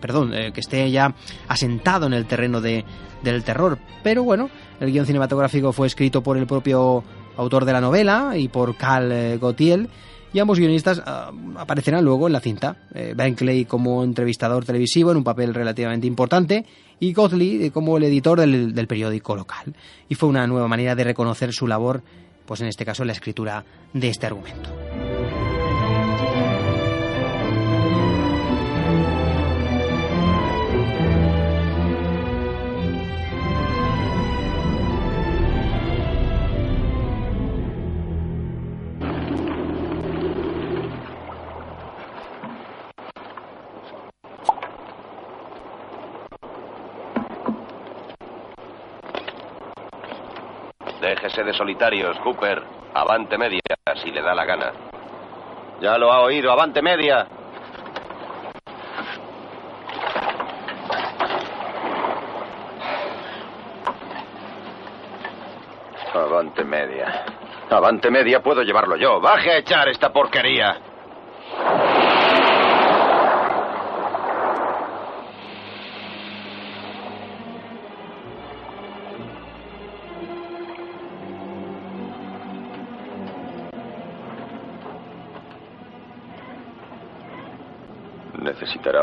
perdón, 0.00 0.34
eh, 0.34 0.52
que 0.52 0.60
esté 0.60 0.90
ya 0.90 1.14
asentado 1.48 2.06
en 2.06 2.12
el 2.12 2.26
terreno 2.26 2.60
de, 2.60 2.84
del 3.22 3.44
terror. 3.44 3.78
Pero 4.02 4.22
bueno, 4.22 4.50
el 4.80 4.92
guion 4.92 5.06
cinematográfico 5.06 5.72
fue 5.72 5.86
escrito 5.86 6.22
por 6.22 6.36
el 6.36 6.46
propio 6.46 7.04
autor 7.36 7.64
de 7.64 7.72
la 7.72 7.80
novela 7.80 8.32
y 8.36 8.48
por 8.48 8.76
Cal 8.76 9.12
eh, 9.12 9.38
Gautier 9.40 9.88
y 10.32 10.38
ambos 10.38 10.58
guionistas 10.58 11.02
ah, 11.06 11.32
aparecerán 11.56 12.04
luego 12.04 12.26
en 12.26 12.32
la 12.34 12.40
cinta. 12.40 12.76
Eh, 12.94 13.14
Clay 13.36 13.64
como 13.64 14.04
entrevistador 14.04 14.64
televisivo 14.64 15.10
en 15.10 15.16
un 15.16 15.24
papel 15.24 15.54
relativamente 15.54 16.06
importante 16.06 16.66
y 17.00 17.12
Godley 17.12 17.70
como 17.70 17.96
el 17.96 18.04
editor 18.04 18.40
del, 18.40 18.86
periódico 18.86 19.36
local. 19.36 19.74
Y 20.08 20.14
fue 20.14 20.28
una 20.28 20.46
nueva 20.46 20.68
manera 20.68 20.94
de 20.94 21.04
reconocer 21.04 21.52
su 21.52 21.66
labor, 21.66 22.02
pues 22.46 22.60
en 22.60 22.68
este 22.68 22.84
caso 22.84 23.04
la 23.04 23.12
escritura 23.12 23.64
de 23.92 24.08
este 24.08 24.26
argumento. 24.26 24.85
De 51.36 51.52
solitarios, 51.52 52.18
Cooper. 52.20 52.62
Avante 52.94 53.36
media, 53.36 53.60
si 54.02 54.10
le 54.10 54.22
da 54.22 54.34
la 54.34 54.46
gana. 54.46 54.72
Ya 55.82 55.98
lo 55.98 56.10
ha 56.10 56.20
oído, 56.22 56.50
avante 56.50 56.80
media. 56.80 57.26
Avante 66.14 66.64
media. 66.64 67.24
Avante 67.68 68.10
media 68.10 68.42
puedo 68.42 68.62
llevarlo 68.62 68.96
yo. 68.96 69.20
Baje 69.20 69.50
a 69.50 69.58
echar 69.58 69.88
esta 69.88 70.10
porquería. 70.10 70.95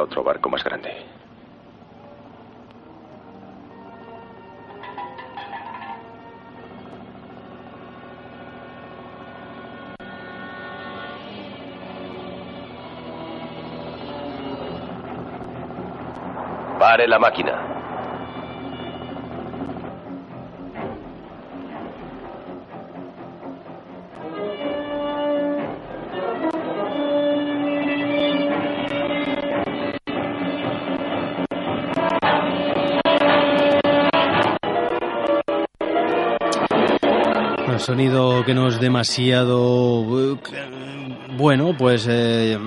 Otro 0.04 0.24
barco 0.24 0.50
más 0.50 0.64
grande. 0.64 0.92
Pare 16.80 17.08
la 17.08 17.18
máquina. 17.18 17.73
Sonido 37.84 38.44
que 38.46 38.54
no 38.54 38.68
es 38.68 38.80
demasiado 38.80 40.34
eh, 40.34 40.38
bueno, 41.38 41.76
pues 41.78 42.06
eh, 42.10 42.58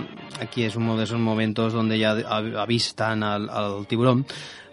aquí 0.41 0.65
es 0.65 0.77
uno 0.77 0.97
de 0.97 1.05
esos 1.05 1.19
momentos 1.19 1.73
donde 1.73 1.99
ya 1.99 2.13
av- 2.13 2.57
avistan 2.59 3.23
al, 3.23 3.49
al 3.49 3.87
tiburón. 3.87 4.27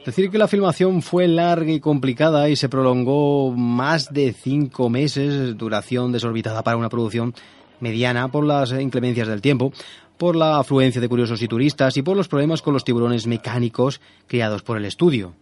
Decir 0.06 0.30
que 0.30 0.38
la 0.38 0.50
filmación 0.50 1.02
fue 1.02 1.28
larga 1.30 1.72
y 1.72 1.80
complicada 1.80 2.50
y 2.50 2.56
se 2.58 2.68
prolongó 2.68 3.52
más 3.52 4.12
de 4.14 4.34
cinco 4.34 4.90
meses, 4.90 5.58
duración 5.58 6.12
desorbitada 6.12 6.62
para 6.62 6.76
una 6.78 6.90
producción 6.90 7.34
mediana 7.80 8.28
por 8.30 8.44
las 8.46 8.72
inclemencias 8.74 9.28
del 9.30 9.42
tiempo, 9.42 9.72
por 10.18 10.36
la 10.36 10.58
afluencia 10.60 11.00
de 11.00 11.08
curiosos 11.10 11.42
y 11.42 11.48
turistas 11.48 11.96
y 11.96 12.02
por 12.02 12.18
los 12.18 12.28
problemas 12.28 12.62
con 12.62 12.74
los 12.74 12.84
tiburones 12.84 13.28
mecánicos 13.28 14.02
criados 14.28 14.62
por 14.62 14.78
el 14.78 14.86
estudio 14.86 15.34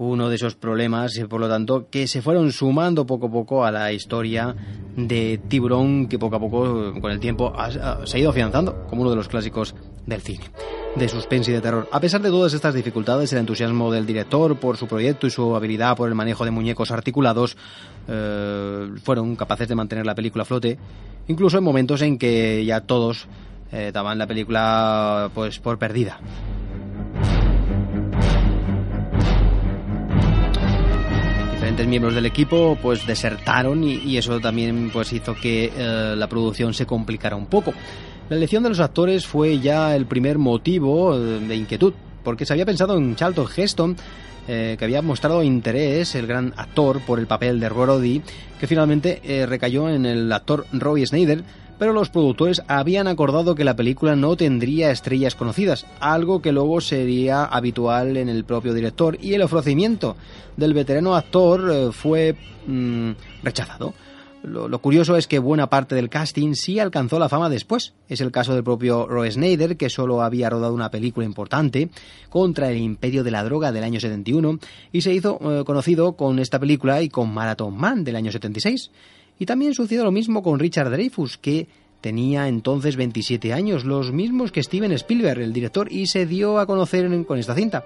uno 0.00 0.30
de 0.30 0.36
esos 0.36 0.54
problemas, 0.54 1.16
eh, 1.18 1.28
por 1.28 1.40
lo 1.40 1.48
tanto, 1.48 1.88
que 1.90 2.06
se 2.06 2.22
fueron 2.22 2.52
sumando 2.52 3.06
poco 3.06 3.26
a 3.26 3.30
poco 3.30 3.64
a 3.66 3.70
la 3.70 3.92
historia 3.92 4.56
de 4.96 5.38
Tiburón, 5.46 6.08
que 6.08 6.18
poco 6.18 6.36
a 6.36 6.40
poco, 6.40 6.88
eh, 6.88 7.00
con 7.00 7.12
el 7.12 7.20
tiempo, 7.20 7.52
se 8.04 8.16
ha 8.16 8.20
ido 8.20 8.30
afianzando 8.30 8.86
como 8.88 9.02
uno 9.02 9.10
de 9.10 9.16
los 9.16 9.28
clásicos 9.28 9.74
del 10.06 10.22
cine, 10.22 10.44
de 10.96 11.06
suspense 11.06 11.50
y 11.50 11.54
de 11.54 11.60
terror. 11.60 11.86
A 11.92 12.00
pesar 12.00 12.22
de 12.22 12.30
todas 12.30 12.54
estas 12.54 12.72
dificultades, 12.72 13.30
el 13.34 13.40
entusiasmo 13.40 13.92
del 13.92 14.06
director 14.06 14.56
por 14.56 14.78
su 14.78 14.86
proyecto 14.86 15.26
y 15.26 15.30
su 15.30 15.54
habilidad 15.54 15.98
por 15.98 16.08
el 16.08 16.14
manejo 16.14 16.46
de 16.46 16.50
muñecos 16.50 16.90
articulados 16.90 17.58
eh, 18.08 18.88
fueron 19.02 19.36
capaces 19.36 19.68
de 19.68 19.74
mantener 19.74 20.06
la 20.06 20.14
película 20.14 20.42
a 20.42 20.46
flote, 20.46 20.78
incluso 21.28 21.58
en 21.58 21.64
momentos 21.64 22.00
en 22.00 22.16
que 22.16 22.64
ya 22.64 22.80
todos 22.80 23.28
daban 23.92 24.18
la 24.18 24.26
película 24.26 25.30
pues 25.32 25.60
por 25.60 25.78
perdida. 25.78 26.18
Miembros 31.86 32.14
del 32.14 32.26
equipo 32.26 32.78
pues 32.80 33.06
desertaron 33.06 33.84
y, 33.84 33.94
y 33.96 34.18
eso 34.18 34.40
también 34.40 34.90
pues 34.92 35.12
hizo 35.12 35.34
que 35.34 35.72
eh, 35.76 36.14
la 36.16 36.28
producción 36.28 36.74
se 36.74 36.86
complicara 36.86 37.36
un 37.36 37.46
poco. 37.46 37.72
La 38.28 38.36
elección 38.36 38.62
de 38.62 38.68
los 38.68 38.78
actores 38.78 39.26
fue 39.26 39.58
ya 39.58 39.96
el 39.96 40.06
primer 40.06 40.38
motivo 40.38 41.16
eh, 41.16 41.40
de 41.40 41.56
inquietud, 41.56 41.92
porque 42.22 42.46
se 42.46 42.52
había 42.52 42.64
pensado 42.64 42.96
en 42.96 43.16
Charlton 43.16 43.46
Heston, 43.56 43.96
eh, 44.48 44.76
que 44.78 44.84
había 44.84 45.02
mostrado 45.02 45.42
interés, 45.42 46.14
el 46.14 46.26
gran 46.26 46.52
actor, 46.56 47.00
por 47.00 47.18
el 47.18 47.26
papel 47.26 47.60
de 47.60 47.68
Brody, 47.68 48.22
que 48.58 48.66
finalmente 48.66 49.20
eh, 49.24 49.46
recayó 49.46 49.88
en 49.88 50.06
el 50.06 50.32
actor 50.32 50.66
Roy 50.72 51.06
Snyder, 51.06 51.42
pero 51.78 51.94
los 51.94 52.10
productores 52.10 52.60
habían 52.68 53.08
acordado 53.08 53.54
que 53.54 53.64
la 53.64 53.74
película 53.74 54.14
no 54.14 54.36
tendría 54.36 54.90
estrellas 54.90 55.34
conocidas, 55.34 55.86
algo 55.98 56.42
que 56.42 56.52
luego 56.52 56.82
sería 56.82 57.44
habitual 57.44 58.18
en 58.18 58.28
el 58.28 58.44
propio 58.44 58.74
director, 58.74 59.16
y 59.20 59.32
el 59.32 59.42
ofrecimiento 59.42 60.16
del 60.58 60.74
veterano 60.74 61.16
actor 61.16 61.70
eh, 61.72 61.88
fue 61.90 62.36
mm, 62.66 63.12
rechazado. 63.42 63.94
Lo, 64.42 64.78
curioso 64.80 65.16
es 65.16 65.26
que 65.26 65.38
buena 65.38 65.68
parte 65.68 65.94
del 65.94 66.08
casting 66.08 66.54
sí 66.54 66.78
alcanzó 66.78 67.18
la 67.18 67.28
fama 67.28 67.50
después. 67.50 67.92
Es 68.08 68.20
el 68.20 68.32
caso 68.32 68.54
del 68.54 68.64
propio 68.64 69.06
Roy 69.06 69.30
Snyder, 69.30 69.76
que 69.76 69.90
solo 69.90 70.22
había 70.22 70.48
rodado 70.48 70.72
una 70.72 70.90
película 70.90 71.26
importante 71.26 71.90
contra 72.30 72.70
el 72.70 72.78
imperio 72.78 73.22
de 73.22 73.30
la 73.30 73.44
droga 73.44 73.70
del 73.70 73.84
año 73.84 74.00
71 74.00 74.58
y 74.92 75.02
se 75.02 75.12
hizo 75.12 75.38
eh, 75.42 75.64
conocido 75.64 76.14
con 76.14 76.38
esta 76.38 76.58
película 76.58 77.02
y 77.02 77.10
con 77.10 77.32
Marathon 77.32 77.76
Man 77.76 78.02
del 78.02 78.16
año 78.16 78.32
76. 78.32 78.90
Y 79.38 79.46
también 79.46 79.74
sucedió 79.74 80.04
lo 80.04 80.12
mismo 80.12 80.42
con 80.42 80.58
Richard 80.58 80.90
Dreyfuss, 80.90 81.36
que 81.36 81.68
tenía 82.00 82.48
entonces 82.48 82.96
27 82.96 83.52
años, 83.52 83.84
los 83.84 84.12
mismos 84.12 84.52
que 84.52 84.62
Steven 84.62 84.92
Spielberg, 84.92 85.40
el 85.40 85.52
director, 85.52 85.92
y 85.92 86.06
se 86.06 86.26
dio 86.26 86.58
a 86.58 86.66
conocer 86.66 87.08
con 87.26 87.38
esta 87.38 87.54
cinta. 87.54 87.84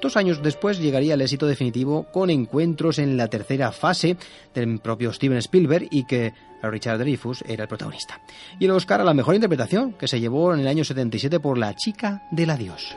Dos 0.00 0.16
años 0.16 0.42
después 0.42 0.78
llegaría 0.78 1.14
el 1.14 1.20
éxito 1.20 1.46
definitivo 1.46 2.04
con 2.12 2.30
encuentros 2.30 2.98
en 2.98 3.16
la 3.16 3.28
tercera 3.28 3.72
fase 3.72 4.16
del 4.54 4.78
propio 4.78 5.12
Steven 5.12 5.38
Spielberg 5.38 5.88
y 5.90 6.04
que 6.04 6.32
Richard 6.62 6.98
Dreyfuss 6.98 7.42
era 7.46 7.64
el 7.64 7.68
protagonista. 7.68 8.20
Y 8.58 8.66
el 8.66 8.70
Oscar 8.70 9.00
a 9.00 9.04
la 9.04 9.14
mejor 9.14 9.34
interpretación 9.34 9.92
que 9.94 10.08
se 10.08 10.20
llevó 10.20 10.54
en 10.54 10.60
el 10.60 10.68
año 10.68 10.84
77 10.84 11.40
por 11.40 11.58
La 11.58 11.74
chica 11.74 12.22
del 12.30 12.50
adiós. 12.50 12.96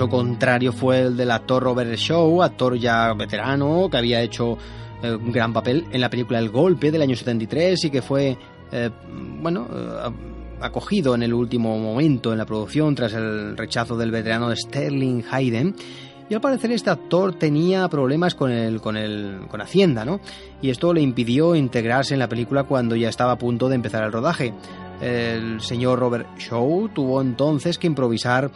Caso 0.00 0.08
contrario 0.08 0.72
fue 0.72 1.00
el 1.00 1.16
del 1.16 1.30
actor 1.30 1.62
Robert 1.62 1.94
Shaw, 1.94 2.42
actor 2.42 2.74
ya 2.78 3.12
veterano, 3.12 3.88
que 3.90 3.98
había 3.98 4.22
hecho 4.22 4.56
eh, 5.02 5.12
un 5.12 5.30
gran 5.30 5.52
papel 5.52 5.84
en 5.92 6.00
la 6.00 6.08
película 6.08 6.38
El 6.38 6.48
Golpe 6.48 6.90
del 6.90 7.02
año 7.02 7.14
73 7.14 7.84
y 7.84 7.90
que 7.90 8.00
fue, 8.00 8.34
eh, 8.72 8.90
bueno, 9.42 9.68
eh, 9.70 10.10
acogido 10.62 11.14
en 11.14 11.22
el 11.22 11.34
último 11.34 11.78
momento 11.78 12.32
en 12.32 12.38
la 12.38 12.46
producción 12.46 12.94
tras 12.94 13.12
el 13.12 13.58
rechazo 13.58 13.94
del 13.98 14.10
veterano 14.10 14.50
Sterling 14.56 15.22
Hayden. 15.30 15.74
Y 16.30 16.34
al 16.34 16.40
parecer 16.40 16.72
este 16.72 16.88
actor 16.88 17.34
tenía 17.34 17.86
problemas 17.88 18.34
con 18.34 18.50
el, 18.50 18.80
con 18.80 18.96
el, 18.96 19.40
Hacienda, 19.60 20.06
¿no? 20.06 20.20
Y 20.62 20.70
esto 20.70 20.94
le 20.94 21.02
impidió 21.02 21.54
integrarse 21.54 22.14
en 22.14 22.20
la 22.20 22.28
película 22.28 22.62
cuando 22.62 22.96
ya 22.96 23.10
estaba 23.10 23.32
a 23.32 23.38
punto 23.38 23.68
de 23.68 23.74
empezar 23.74 24.02
el 24.04 24.12
rodaje. 24.12 24.54
El 25.02 25.60
señor 25.60 25.98
Robert 25.98 26.38
Shaw 26.38 26.88
tuvo 26.88 27.20
entonces 27.20 27.76
que 27.76 27.86
improvisar 27.86 28.50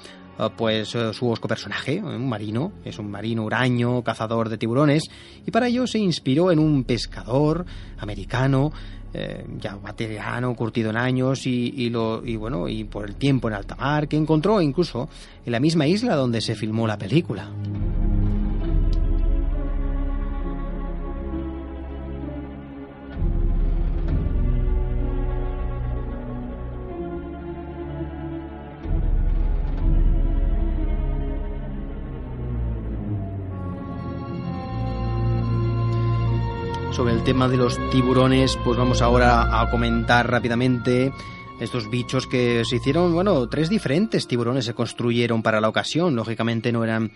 pues 0.57 0.95
eh, 0.95 1.13
su 1.13 1.29
osco 1.29 1.49
personaje, 1.49 2.03
un 2.03 2.29
marino, 2.29 2.73
es 2.85 2.99
un 2.99 3.11
marino 3.11 3.45
huraño, 3.45 4.03
cazador 4.03 4.49
de 4.49 4.59
tiburones, 4.59 5.05
y 5.47 5.51
para 5.51 5.69
ello 5.69 5.87
se 5.87 5.99
inspiró 5.99 6.51
en 6.51 6.59
un 6.59 6.85
pescador 6.85 7.65
americano, 7.99 8.73
eh, 9.13 9.47
ya 9.61 9.77
veterano, 9.77 10.55
curtido 10.57 10.91
en 10.91 10.97
años 10.97 11.47
y 11.47 11.89
bueno, 12.37 12.69
y 12.69 12.85
por 12.85 13.09
el 13.09 13.15
tiempo 13.15 13.49
en 13.49 13.55
alta 13.55 13.77
mar, 13.77 14.09
que 14.09 14.17
encontró 14.17 14.61
incluso 14.61 15.09
en 15.47 15.53
la 15.53 15.61
misma 15.61 15.87
isla 15.87 16.17
donde 16.17 16.41
se 16.41 16.55
filmó 16.55 16.87
la 16.87 16.99
película. 16.99 17.49
Sobre 36.95 37.13
el 37.13 37.25
tema 37.25 37.49
de 37.49 37.57
los 37.57 37.77
tiburones, 37.91 38.57
pues 38.63 38.79
vamos 38.79 39.03
ahora 39.03 39.61
a 39.61 39.69
comentar 39.69 40.31
rápidamente 40.31 41.13
estos 41.59 41.91
bichos 41.91 42.29
que 42.29 42.65
se 42.65 42.77
hicieron, 42.77 43.13
bueno, 43.13 43.49
tres 43.49 43.69
diferentes 43.69 44.29
tiburones 44.29 44.65
se 44.65 44.75
construyeron 44.75 45.43
para 45.43 45.61
la 45.61 45.69
ocasión, 45.69 46.15
lógicamente 46.15 46.71
no 46.71 46.85
eran 46.85 47.11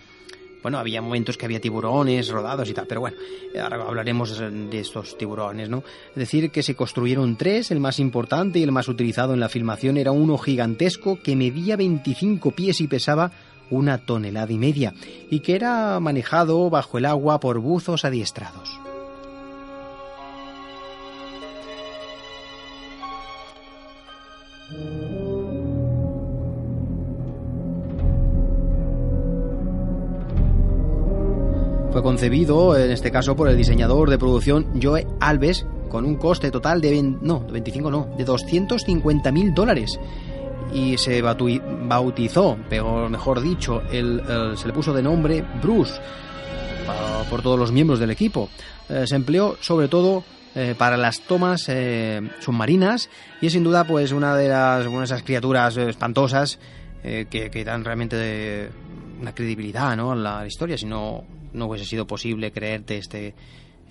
bueno, 0.61 0.79
había 0.79 1.01
momentos 1.01 1.37
que 1.37 1.45
había 1.45 1.61
tiburones 1.61 2.27
rodados 2.27 2.69
y 2.69 2.73
tal, 2.73 2.87
pero 2.87 2.99
bueno, 2.99 3.15
ahora 3.61 3.81
hablaremos 3.81 4.37
de 4.37 4.79
estos 4.79 5.17
tiburones, 5.17 5.69
¿no? 5.69 5.83
Decir, 6.13 6.51
que 6.51 6.61
se 6.61 6.75
construyeron 6.75 7.37
tres, 7.37 7.71
el 7.71 7.79
más 7.79 7.99
importante 7.99 8.59
y 8.59 8.63
el 8.63 8.73
más 8.73 8.89
utilizado 8.89 9.33
en 9.33 9.39
la 9.39 9.47
filmación 9.47 9.95
era 9.95 10.11
uno 10.11 10.37
gigantesco 10.37 11.21
que 11.21 11.37
medía 11.37 11.77
25 11.77 12.51
pies 12.51 12.81
y 12.81 12.87
pesaba 12.87 13.31
una 13.69 13.99
tonelada 13.99 14.51
y 14.51 14.57
media, 14.57 14.93
y 15.29 15.39
que 15.39 15.55
era 15.55 15.97
manejado 16.01 16.69
bajo 16.69 16.97
el 16.97 17.05
agua 17.05 17.39
por 17.39 17.59
buzos 17.59 18.03
adiestrados. 18.03 18.88
Fue 31.91 32.03
concebido, 32.03 32.77
en 32.77 32.91
este 32.91 33.11
caso, 33.11 33.35
por 33.35 33.49
el 33.49 33.57
diseñador 33.57 34.09
de 34.09 34.19
producción 34.19 34.67
Joe 34.81 35.07
Alves, 35.19 35.65
con 35.89 36.05
un 36.05 36.15
coste 36.15 36.51
total 36.51 36.81
de, 36.81 37.01
no, 37.01 37.39
de 37.39 37.53
25 37.53 37.89
no, 37.89 38.09
de 38.15 38.25
250 38.25 39.31
mil 39.31 39.53
dólares. 39.53 39.99
Y 40.71 40.97
se 40.97 41.21
bautizó, 41.23 42.57
pero 42.69 43.09
mejor 43.09 43.41
dicho, 43.41 43.81
el, 43.91 44.21
se 44.55 44.67
le 44.67 44.73
puso 44.73 44.93
de 44.93 45.01
nombre 45.01 45.43
Bruce 45.61 45.99
por 47.29 47.41
todos 47.41 47.57
los 47.57 47.71
miembros 47.71 47.99
del 47.99 48.11
equipo. 48.11 48.49
Eh, 48.87 49.05
se 49.07 49.15
empleó 49.15 49.57
sobre 49.59 49.87
todo 49.87 50.23
eh, 50.55 50.75
para 50.77 50.97
las 50.97 51.21
tomas 51.21 51.65
eh, 51.69 52.21
submarinas 52.39 53.09
y 53.41 53.47
es 53.47 53.53
sin 53.53 53.63
duda 53.63 53.83
pues 53.83 54.11
una 54.11 54.35
de 54.35 54.47
las 54.49 54.87
una 54.87 54.99
de 54.99 55.05
esas 55.05 55.23
criaturas 55.23 55.77
espantosas 55.77 56.59
que, 57.01 57.25
que, 57.29 57.63
dan 57.63 57.85
realmente 57.85 58.69
una 59.21 59.33
credibilidad 59.33 59.95
¿no? 59.95 60.11
a 60.11 60.15
la 60.17 60.45
historia, 60.45 60.77
si 60.77 60.85
no, 61.53 61.67
hubiese 61.67 61.85
sido 61.85 62.07
posible 62.07 62.51
creerte 62.51 62.97
este, 62.97 63.33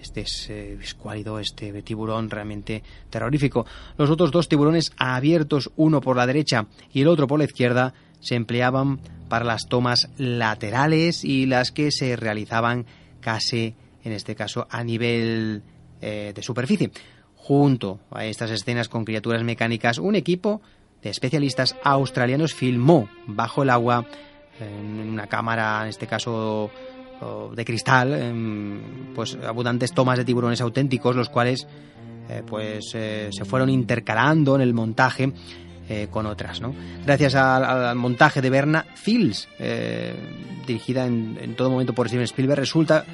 este 0.00 0.74
escuálido, 0.74 1.38
este 1.38 1.82
tiburón 1.82 2.30
realmente 2.30 2.82
terrorífico. 3.10 3.66
Los 3.96 4.10
otros 4.10 4.30
dos 4.30 4.48
tiburones 4.48 4.92
abiertos, 4.96 5.70
uno 5.76 6.00
por 6.00 6.16
la 6.16 6.26
derecha 6.26 6.66
y 6.92 7.02
el 7.02 7.08
otro 7.08 7.26
por 7.26 7.38
la 7.38 7.44
izquierda, 7.44 7.94
se 8.20 8.34
empleaban 8.34 9.00
para 9.28 9.44
las 9.44 9.68
tomas 9.68 10.10
laterales 10.16 11.24
y 11.24 11.46
las 11.46 11.70
que 11.70 11.90
se 11.90 12.16
realizaban 12.16 12.86
casi, 13.20 13.74
en 14.04 14.12
este 14.12 14.34
caso, 14.34 14.66
a 14.70 14.82
nivel 14.82 15.62
eh, 16.00 16.32
de 16.34 16.42
superficie. 16.42 16.90
Junto 17.36 18.00
a 18.10 18.24
estas 18.24 18.50
escenas 18.50 18.88
con 18.88 19.04
criaturas 19.04 19.42
mecánicas, 19.42 19.98
un 19.98 20.16
equipo 20.16 20.60
de 21.02 21.10
especialistas 21.10 21.76
australianos 21.84 22.54
filmó 22.54 23.08
bajo 23.26 23.62
el 23.62 23.70
agua 23.70 24.04
en 24.60 25.08
una 25.08 25.28
cámara, 25.28 25.82
en 25.82 25.88
este 25.88 26.06
caso 26.06 26.70
de 27.54 27.64
cristal, 27.64 28.82
pues 29.14 29.36
abundantes 29.44 29.92
tomas 29.92 30.18
de 30.18 30.24
tiburones 30.24 30.60
auténticos, 30.60 31.16
los 31.16 31.28
cuales 31.28 31.66
eh, 32.28 32.42
pues 32.46 32.90
eh, 32.94 33.30
se 33.32 33.44
fueron 33.46 33.70
intercalando 33.70 34.54
en 34.54 34.60
el 34.60 34.74
montaje 34.74 35.32
eh, 35.88 36.08
con 36.10 36.26
otras. 36.26 36.60
¿no? 36.60 36.74
Gracias 37.04 37.34
al, 37.34 37.96
montaje 37.96 38.42
de 38.42 38.50
Berna 38.50 38.84
Fields, 38.94 39.48
dirigida 40.66 41.06
en, 41.06 41.54
todo 41.56 41.70
momento 41.70 41.94
por 41.94 42.08
Steven 42.08 42.24
Spielberg, 42.24 42.60
resulta 42.60 43.04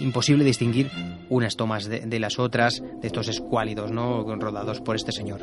imposible 0.00 0.42
distinguir 0.44 0.90
unas 1.28 1.54
tomas 1.54 1.84
de, 1.84 2.00
de, 2.00 2.18
las 2.18 2.38
otras, 2.38 2.82
de 3.00 3.06
estos 3.06 3.28
escuálidos 3.28 3.92
¿no? 3.92 4.24
rodados 4.36 4.80
por 4.80 4.96
este 4.96 5.12
señor. 5.12 5.40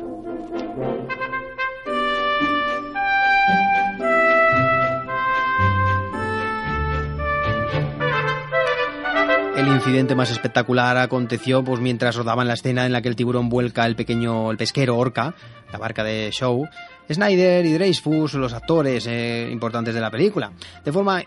El 9.64 9.72
incidente 9.72 10.14
más 10.14 10.30
espectacular 10.30 10.98
aconteció 10.98 11.64
pues 11.64 11.80
mientras 11.80 12.16
rodaban 12.16 12.46
la 12.46 12.52
escena 12.52 12.84
en 12.84 12.92
la 12.92 13.00
que 13.00 13.08
el 13.08 13.16
tiburón 13.16 13.48
vuelca 13.48 13.86
el 13.86 13.96
pequeño 13.96 14.50
el 14.50 14.58
pesquero 14.58 14.98
Orca, 14.98 15.34
la 15.72 15.78
barca 15.78 16.04
de 16.04 16.28
Show. 16.32 16.68
Snyder 17.10 17.64
y 17.64 17.72
Dreyfus, 17.72 18.34
los 18.34 18.52
actores 18.52 19.06
eh, 19.06 19.48
importantes 19.50 19.94
de 19.94 20.02
la 20.02 20.10
película. 20.10 20.52
De 20.84 20.92
forma 20.92 21.22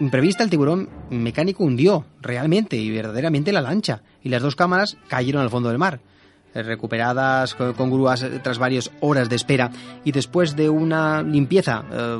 imprevista 0.00 0.42
el 0.42 0.48
tiburón 0.48 0.88
mecánico 1.10 1.64
hundió 1.64 2.06
realmente 2.22 2.76
y 2.76 2.90
verdaderamente 2.90 3.52
la 3.52 3.60
lancha 3.60 4.00
y 4.22 4.30
las 4.30 4.40
dos 4.40 4.56
cámaras 4.56 4.96
cayeron 5.08 5.42
al 5.42 5.50
fondo 5.50 5.68
del 5.68 5.76
mar 5.76 6.00
eh, 6.54 6.62
recuperadas 6.62 7.54
con 7.54 7.90
grúas 7.90 8.24
tras 8.42 8.58
varias 8.58 8.90
horas 9.00 9.28
de 9.28 9.36
espera 9.36 9.70
y 10.02 10.12
después 10.12 10.56
de 10.56 10.70
una 10.70 11.22
limpieza 11.22 11.84
eh, 11.92 12.18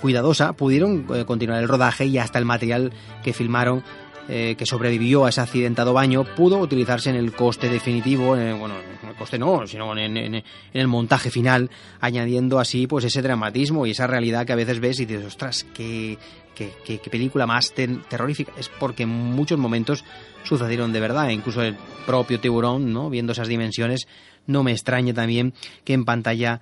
cuidadosa 0.00 0.54
pudieron 0.54 1.02
continuar 1.26 1.62
el 1.62 1.68
rodaje 1.68 2.06
y 2.06 2.16
hasta 2.16 2.38
el 2.38 2.46
material 2.46 2.92
que 3.22 3.34
filmaron 3.34 3.84
eh, 4.28 4.54
que 4.56 4.64
sobrevivió 4.66 5.26
a 5.26 5.28
ese 5.28 5.40
accidentado 5.40 5.92
baño 5.92 6.24
pudo 6.24 6.58
utilizarse 6.58 7.10
en 7.10 7.16
el 7.16 7.32
coste 7.32 7.68
definitivo, 7.68 8.28
bueno, 8.28 8.74
en 9.02 9.08
el 9.08 9.14
coste 9.16 9.38
no, 9.38 9.66
sino 9.66 9.96
en, 9.96 10.16
en, 10.16 10.42
el 10.72 10.88
montaje 10.88 11.30
final, 11.30 11.70
añadiendo 12.00 12.58
así 12.58 12.86
pues 12.86 13.04
ese 13.04 13.20
dramatismo 13.22 13.86
y 13.86 13.90
esa 13.90 14.06
realidad 14.06 14.46
que 14.46 14.52
a 14.52 14.56
veces 14.56 14.80
ves 14.80 15.00
y 15.00 15.04
dices, 15.04 15.26
ostras, 15.26 15.66
qué, 15.74 16.18
qué, 16.54 16.72
qué, 16.84 17.10
película 17.10 17.46
más 17.46 17.72
terrorífica. 17.74 18.52
Es 18.58 18.68
porque 18.68 19.02
en 19.02 19.10
muchos 19.10 19.58
momentos 19.58 20.04
sucedieron 20.42 20.92
de 20.92 21.00
verdad, 21.00 21.28
incluso 21.28 21.62
el 21.62 21.76
propio 22.06 22.40
tiburón, 22.40 22.92
¿no? 22.92 23.10
viendo 23.10 23.32
esas 23.32 23.48
dimensiones, 23.48 24.06
no 24.46 24.62
me 24.62 24.72
extraña 24.72 25.12
también 25.12 25.54
que 25.84 25.92
en 25.92 26.04
pantalla 26.04 26.60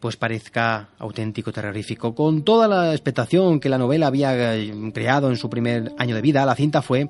pues 0.00 0.16
parezca 0.16 0.88
auténtico 0.98 1.52
terrorífico. 1.52 2.14
Con 2.14 2.42
toda 2.42 2.66
la 2.66 2.92
expectación 2.92 3.60
que 3.60 3.68
la 3.68 3.78
novela 3.78 4.06
había 4.06 4.56
eh, 4.56 4.72
creado 4.92 5.28
en 5.28 5.36
su 5.36 5.48
primer 5.50 5.92
año 5.98 6.14
de 6.14 6.22
vida, 6.22 6.44
la 6.46 6.54
cinta 6.54 6.82
fue 6.82 7.08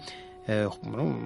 eh, 0.48 0.66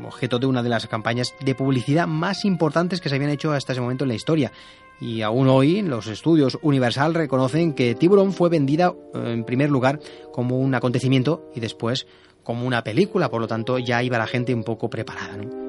objeto 0.05 0.39
de 0.39 0.47
una 0.47 0.63
de 0.63 0.69
las 0.69 0.87
campañas 0.87 1.35
de 1.41 1.55
publicidad 1.55 2.07
más 2.07 2.45
importantes 2.45 3.01
que 3.01 3.09
se 3.09 3.15
habían 3.15 3.31
hecho 3.31 3.53
hasta 3.53 3.73
ese 3.73 3.81
momento 3.81 4.05
en 4.05 4.09
la 4.09 4.15
historia. 4.15 4.53
Y 5.01 5.23
aún 5.23 5.49
hoy 5.49 5.83
los 5.83 6.07
estudios 6.07 6.59
Universal 6.63 7.15
reconocen 7.15 7.73
que 7.73 7.95
Tiburón 7.95 8.33
fue 8.33 8.51
vendida 8.51 8.95
eh, 9.15 9.33
en 9.33 9.45
primer 9.45 9.71
lugar 9.71 10.01
como 10.33 10.59
un 10.59 10.75
acontecimiento 10.75 11.51
y 11.55 11.61
después 11.61 12.07
como 12.43 12.67
una 12.67 12.85
película, 12.85 13.31
por 13.31 13.41
lo 13.41 13.49
tanto 13.49 13.79
ya 13.79 14.03
iba 14.03 14.19
la 14.19 14.27
gente 14.27 14.55
un 14.55 14.65
poco 14.65 14.91
preparada. 14.91 15.39
¿no? 15.39 15.64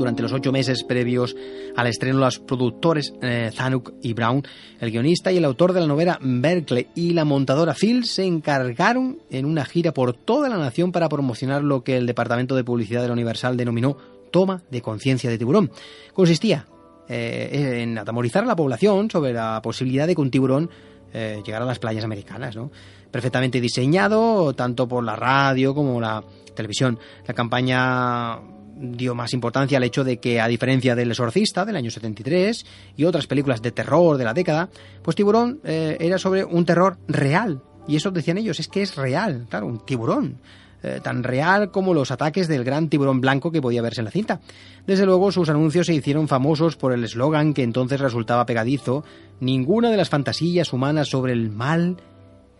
Durante 0.00 0.22
los 0.22 0.32
ocho 0.32 0.50
meses 0.50 0.82
previos 0.82 1.36
al 1.76 1.86
estreno, 1.86 2.18
los 2.18 2.38
productores 2.38 3.12
eh, 3.22 3.50
Zanuck 3.52 3.92
y 4.02 4.14
Brown, 4.14 4.42
el 4.80 4.90
guionista 4.90 5.30
y 5.30 5.36
el 5.36 5.44
autor 5.44 5.72
de 5.72 5.80
la 5.80 5.86
novela 5.86 6.18
Berkeley 6.20 6.88
y 6.94 7.12
la 7.12 7.24
montadora 7.24 7.74
Phil 7.74 8.04
se 8.04 8.24
encargaron 8.24 9.18
en 9.30 9.44
una 9.44 9.64
gira 9.64 9.92
por 9.92 10.14
toda 10.14 10.48
la 10.48 10.56
nación 10.56 10.90
para 10.90 11.08
promocionar 11.08 11.62
lo 11.62 11.84
que 11.84 11.96
el 11.96 12.06
Departamento 12.06 12.56
de 12.56 12.64
Publicidad 12.64 13.02
de 13.02 13.08
la 13.08 13.12
Universal 13.12 13.56
denominó 13.56 13.96
toma 14.30 14.62
de 14.70 14.80
conciencia 14.80 15.28
de 15.28 15.38
tiburón. 15.38 15.70
Consistía 16.14 16.66
eh, 17.08 17.80
en 17.82 17.98
atemorizar 17.98 18.44
a 18.44 18.46
la 18.46 18.56
población 18.56 19.10
sobre 19.10 19.32
la 19.32 19.60
posibilidad 19.62 20.06
de 20.06 20.14
que 20.14 20.20
un 20.20 20.30
tiburón 20.30 20.70
eh, 21.12 21.42
llegara 21.44 21.64
a 21.64 21.68
las 21.68 21.78
playas 21.78 22.04
americanas, 22.04 22.56
¿no? 22.56 22.70
Perfectamente 23.10 23.60
diseñado 23.60 24.54
tanto 24.54 24.86
por 24.86 25.04
la 25.04 25.16
radio 25.16 25.74
como 25.74 26.00
la 26.00 26.22
televisión. 26.54 26.98
La 27.26 27.34
campaña 27.34 28.38
dio 28.80 29.14
más 29.14 29.32
importancia 29.32 29.78
al 29.78 29.84
hecho 29.84 30.04
de 30.04 30.18
que, 30.18 30.40
a 30.40 30.48
diferencia 30.48 30.96
del 30.96 31.10
Exorcista 31.10 31.64
del 31.64 31.76
año 31.76 31.90
73 31.90 32.64
y 32.96 33.04
otras 33.04 33.26
películas 33.26 33.60
de 33.62 33.72
terror 33.72 34.16
de 34.16 34.24
la 34.24 34.34
década, 34.34 34.70
pues 35.02 35.14
Tiburón 35.14 35.60
eh, 35.64 35.96
era 36.00 36.18
sobre 36.18 36.44
un 36.44 36.64
terror 36.64 36.98
real. 37.06 37.62
Y 37.86 37.96
eso 37.96 38.10
decían 38.10 38.38
ellos, 38.38 38.60
es 38.60 38.68
que 38.68 38.82
es 38.82 38.96
real, 38.96 39.46
claro, 39.48 39.66
un 39.66 39.84
tiburón. 39.84 40.38
Eh, 40.82 41.00
tan 41.02 41.22
real 41.22 41.70
como 41.70 41.92
los 41.92 42.10
ataques 42.10 42.48
del 42.48 42.64
gran 42.64 42.88
tiburón 42.88 43.20
blanco 43.20 43.52
que 43.52 43.60
podía 43.60 43.82
verse 43.82 44.00
en 44.00 44.06
la 44.06 44.10
cinta. 44.10 44.40
Desde 44.86 45.04
luego, 45.04 45.30
sus 45.30 45.50
anuncios 45.50 45.86
se 45.86 45.94
hicieron 45.94 46.26
famosos 46.26 46.76
por 46.76 46.94
el 46.94 47.04
eslogan 47.04 47.52
que 47.52 47.62
entonces 47.62 48.00
resultaba 48.00 48.46
pegadizo: 48.46 49.04
Ninguna 49.40 49.90
de 49.90 49.98
las 49.98 50.08
fantasías 50.08 50.72
humanas 50.72 51.08
sobre 51.08 51.34
el 51.34 51.50
mal 51.50 51.98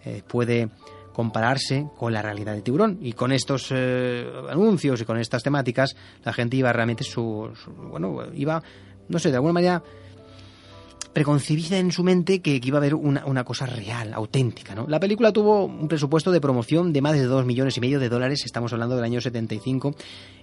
eh, 0.05 0.23
puede 0.29 0.69
compararse 1.12 1.87
con 1.96 2.12
la 2.12 2.23
realidad 2.23 2.53
del 2.53 2.62
tiburón. 2.62 2.99
Y 3.01 3.12
con 3.12 3.33
estos 3.33 3.68
eh, 3.70 4.27
anuncios 4.49 5.01
y 5.01 5.05
con 5.05 5.18
estas 5.18 5.42
temáticas, 5.42 5.96
la 6.25 6.33
gente 6.33 6.57
iba 6.57 6.73
realmente 6.73 7.05
su, 7.05 7.51
bueno, 7.90 8.23
iba, 8.35 8.62
no 9.09 9.18
sé, 9.18 9.31
de 9.31 9.37
alguna 9.37 9.53
manera 9.53 9.83
preconcebida 11.12 11.77
en 11.79 11.90
su 11.90 12.05
mente 12.05 12.40
que, 12.40 12.61
iba 12.62 12.79
a 12.79 12.81
haber 12.81 12.94
una, 12.94 13.25
una, 13.27 13.44
cosa 13.44 13.66
real, 13.66 14.14
auténtica. 14.14 14.75
¿no? 14.75 14.87
La 14.87 15.01
película 15.01 15.33
tuvo 15.33 15.64
un 15.64 15.88
presupuesto 15.88 16.31
de 16.31 16.40
promoción 16.40 16.92
de 16.92 17.01
más 17.01 17.14
de 17.14 17.25
2 17.25 17.44
millones 17.46 17.77
y 17.77 17.81
medio 17.81 17.99
de 17.99 18.09
dólares, 18.09 18.42
estamos 18.44 18.73
hablando 18.73 18.94
del 18.94 19.05
año 19.05 19.20
75, 19.20 19.94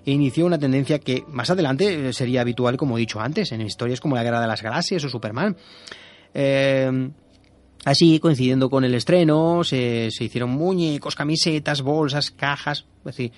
e 0.06 0.12
inició 0.12 0.46
una 0.46 0.60
tendencia 0.60 1.00
que 1.00 1.24
más 1.30 1.50
adelante 1.50 2.12
sería 2.12 2.42
habitual, 2.42 2.76
como 2.76 2.98
he 2.98 3.00
dicho 3.00 3.22
antes, 3.22 3.52
en 3.52 3.62
historias 3.62 4.02
como 4.02 4.16
La 4.16 4.24
Guerra 4.24 4.42
de 4.42 4.48
las 4.48 4.62
Galaxias 4.62 5.04
o 5.06 5.10
Superman. 5.10 5.56
Eh, 6.34 7.12
Así, 7.88 8.20
coincidiendo 8.20 8.70
con 8.70 8.84
el 8.84 8.94
estreno, 8.96 9.64
se, 9.64 10.10
hicieron 10.20 10.50
muñecos, 10.50 11.16
camisetas, 11.16 11.82
bolsas, 11.82 12.32
cajas, 12.32 12.86
es 12.98 13.06
decir, 13.06 13.32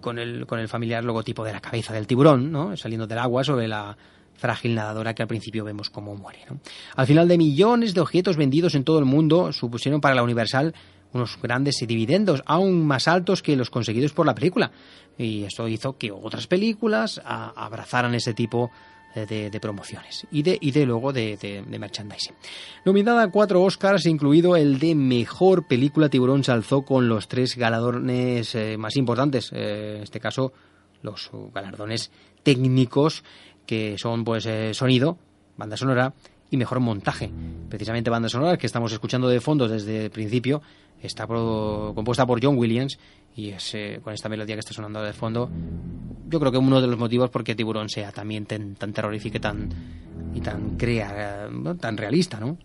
con 0.00 0.18
el, 0.18 0.48
con 0.48 0.58
el 0.58 0.66
familiar 0.66 1.04
logotipo 1.04 1.44
de 1.44 1.52
la 1.52 1.60
cabeza 1.60 1.92
del 1.92 2.08
tiburón, 2.08 2.50
¿no? 2.50 2.76
saliendo 2.76 3.06
del 3.06 3.18
agua 3.18 3.44
sobre 3.44 3.68
la 3.68 3.96
frágil 4.34 4.74
nadadora 4.74 5.14
que 5.14 5.22
al 5.22 5.28
principio 5.28 5.64
vemos 5.64 5.90
cómo 5.90 6.16
muere. 6.16 6.40
Al 6.96 7.06
final 7.06 7.28
de 7.28 7.38
millones 7.38 7.94
de 7.94 8.00
objetos 8.00 8.36
vendidos 8.36 8.74
en 8.74 8.82
todo 8.82 8.98
el 8.98 9.04
mundo, 9.04 9.52
supusieron 9.52 10.00
para 10.00 10.16
la 10.16 10.24
Universal 10.24 10.74
unos 11.12 11.38
grandes 11.40 11.76
dividendos, 11.86 12.42
aún 12.46 12.84
más 12.84 13.06
altos 13.06 13.42
que 13.42 13.54
los 13.54 13.70
conseguidos 13.70 14.12
por 14.12 14.26
la 14.26 14.34
película. 14.34 14.72
Y 15.16 15.44
eso 15.44 15.68
hizo 15.68 15.96
que 15.96 16.10
otras 16.10 16.48
películas 16.48 17.22
abrazaran 17.24 18.12
ese 18.16 18.34
tipo 18.34 18.72
de, 19.14 19.50
de- 19.50 19.60
promociones 19.60 20.26
y 20.30 20.42
de, 20.42 20.56
y 20.60 20.70
de 20.70 20.86
luego 20.86 21.12
de, 21.12 21.36
merchandising. 21.78 22.34
Nominada 22.84 23.22
a 23.24 23.30
cuatro 23.30 23.62
Oscars, 23.62 24.06
incluido 24.06 24.56
el 24.56 24.78
de 24.78 24.94
Mejor 24.94 25.66
Película, 25.66 26.08
Tiburón 26.08 26.44
se 26.44 26.52
alzó 26.52 26.82
con 26.82 27.08
los 27.08 27.28
tres 27.28 27.56
galardones 27.56 28.54
eh, 28.54 28.76
más 28.76 28.96
importantes. 28.96 29.50
Eh, 29.52 29.96
en 29.96 30.02
este 30.02 30.20
caso, 30.20 30.52
los 31.02 31.30
galardones 31.54 32.10
técnicos, 32.42 33.24
que 33.66 33.96
son 33.98 34.24
pues 34.24 34.46
eh, 34.46 34.74
sonido, 34.74 35.18
banda 35.56 35.76
sonora 35.76 36.14
y 36.50 36.56
mejor 36.56 36.80
montaje. 36.80 37.30
Precisamente 37.68 38.10
banda 38.10 38.28
sonora 38.28 38.56
que 38.56 38.66
estamos 38.66 38.92
escuchando 38.92 39.28
de 39.28 39.40
fondo 39.40 39.68
desde 39.68 40.06
el 40.06 40.10
principio 40.10 40.62
está 41.00 41.26
pro- 41.26 41.92
compuesta 41.94 42.26
por 42.26 42.44
John 42.44 42.58
Williams 42.58 42.98
y 43.36 43.50
es, 43.50 43.74
eh, 43.74 44.00
con 44.02 44.12
esta 44.12 44.28
melodía 44.28 44.56
que 44.56 44.60
está 44.60 44.72
sonando 44.72 45.02
de 45.02 45.12
fondo 45.12 45.50
yo 46.30 46.38
creo 46.38 46.52
que 46.52 46.58
uno 46.58 46.80
de 46.80 46.86
los 46.86 46.98
motivos 46.98 47.28
por 47.28 47.42
qué 47.42 47.54
Tiburón 47.54 47.88
sea 47.88 48.12
también 48.12 48.46
tan, 48.46 48.76
tan 48.76 48.92
terrorífico 48.92 49.36
y 49.36 49.40
tan, 49.40 49.68
y 50.32 50.40
tan, 50.40 50.76
crea, 50.76 51.48
tan 51.80 51.96
realista, 51.96 52.38
¿no? 52.38 52.56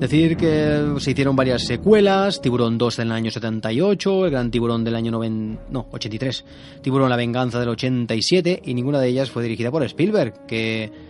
Decir 0.00 0.36
que 0.36 0.94
se 0.98 1.10
hicieron 1.10 1.34
varias 1.34 1.64
secuelas, 1.64 2.40
Tiburón 2.40 2.78
2 2.78 2.96
del 2.98 3.10
año 3.12 3.32
78, 3.32 4.26
El 4.26 4.30
Gran 4.30 4.50
Tiburón 4.50 4.84
del 4.84 4.94
año 4.94 5.10
90, 5.10 5.64
no, 5.70 5.88
83, 5.90 6.44
Tiburón 6.82 7.10
La 7.10 7.16
Venganza 7.16 7.58
del 7.58 7.70
87 7.70 8.62
y 8.64 8.74
ninguna 8.74 9.00
de 9.00 9.08
ellas 9.08 9.30
fue 9.30 9.42
dirigida 9.42 9.72
por 9.72 9.82
Spielberg, 9.82 10.46
que 10.46 11.07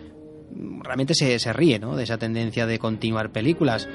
realmente 0.81 1.13
se, 1.13 1.39
se 1.39 1.53
ríe 1.53 1.79
¿no? 1.79 1.95
de 1.95 2.03
esa 2.03 2.17
tendencia 2.17 2.65
de 2.65 2.79
continuar 2.79 3.31
películas. 3.31 3.87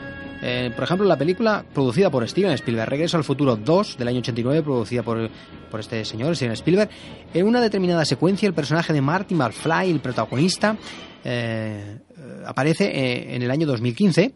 Eh, 0.42 0.70
por 0.74 0.84
ejemplo, 0.84 1.06
la 1.06 1.16
película 1.16 1.64
producida 1.72 2.10
por 2.10 2.28
Steven 2.28 2.52
Spielberg, 2.52 2.88
Regreso 2.88 3.16
al 3.16 3.24
Futuro 3.24 3.56
2 3.56 3.96
del 3.96 4.08
año 4.08 4.18
89, 4.18 4.62
producida 4.62 5.02
por, 5.02 5.30
por 5.70 5.80
este 5.80 6.04
señor, 6.04 6.36
Steven 6.36 6.52
Spielberg, 6.52 6.90
en 7.32 7.46
una 7.46 7.60
determinada 7.60 8.04
secuencia 8.04 8.46
el 8.46 8.54
personaje 8.54 8.92
de 8.92 9.00
Marty 9.00 9.34
McFly, 9.34 9.90
el 9.90 10.00
protagonista, 10.00 10.76
eh, 11.24 11.98
eh, 12.16 12.42
aparece 12.46 12.84
eh, 12.84 13.34
en 13.34 13.42
el 13.42 13.50
año 13.50 13.66
2015 13.66 14.34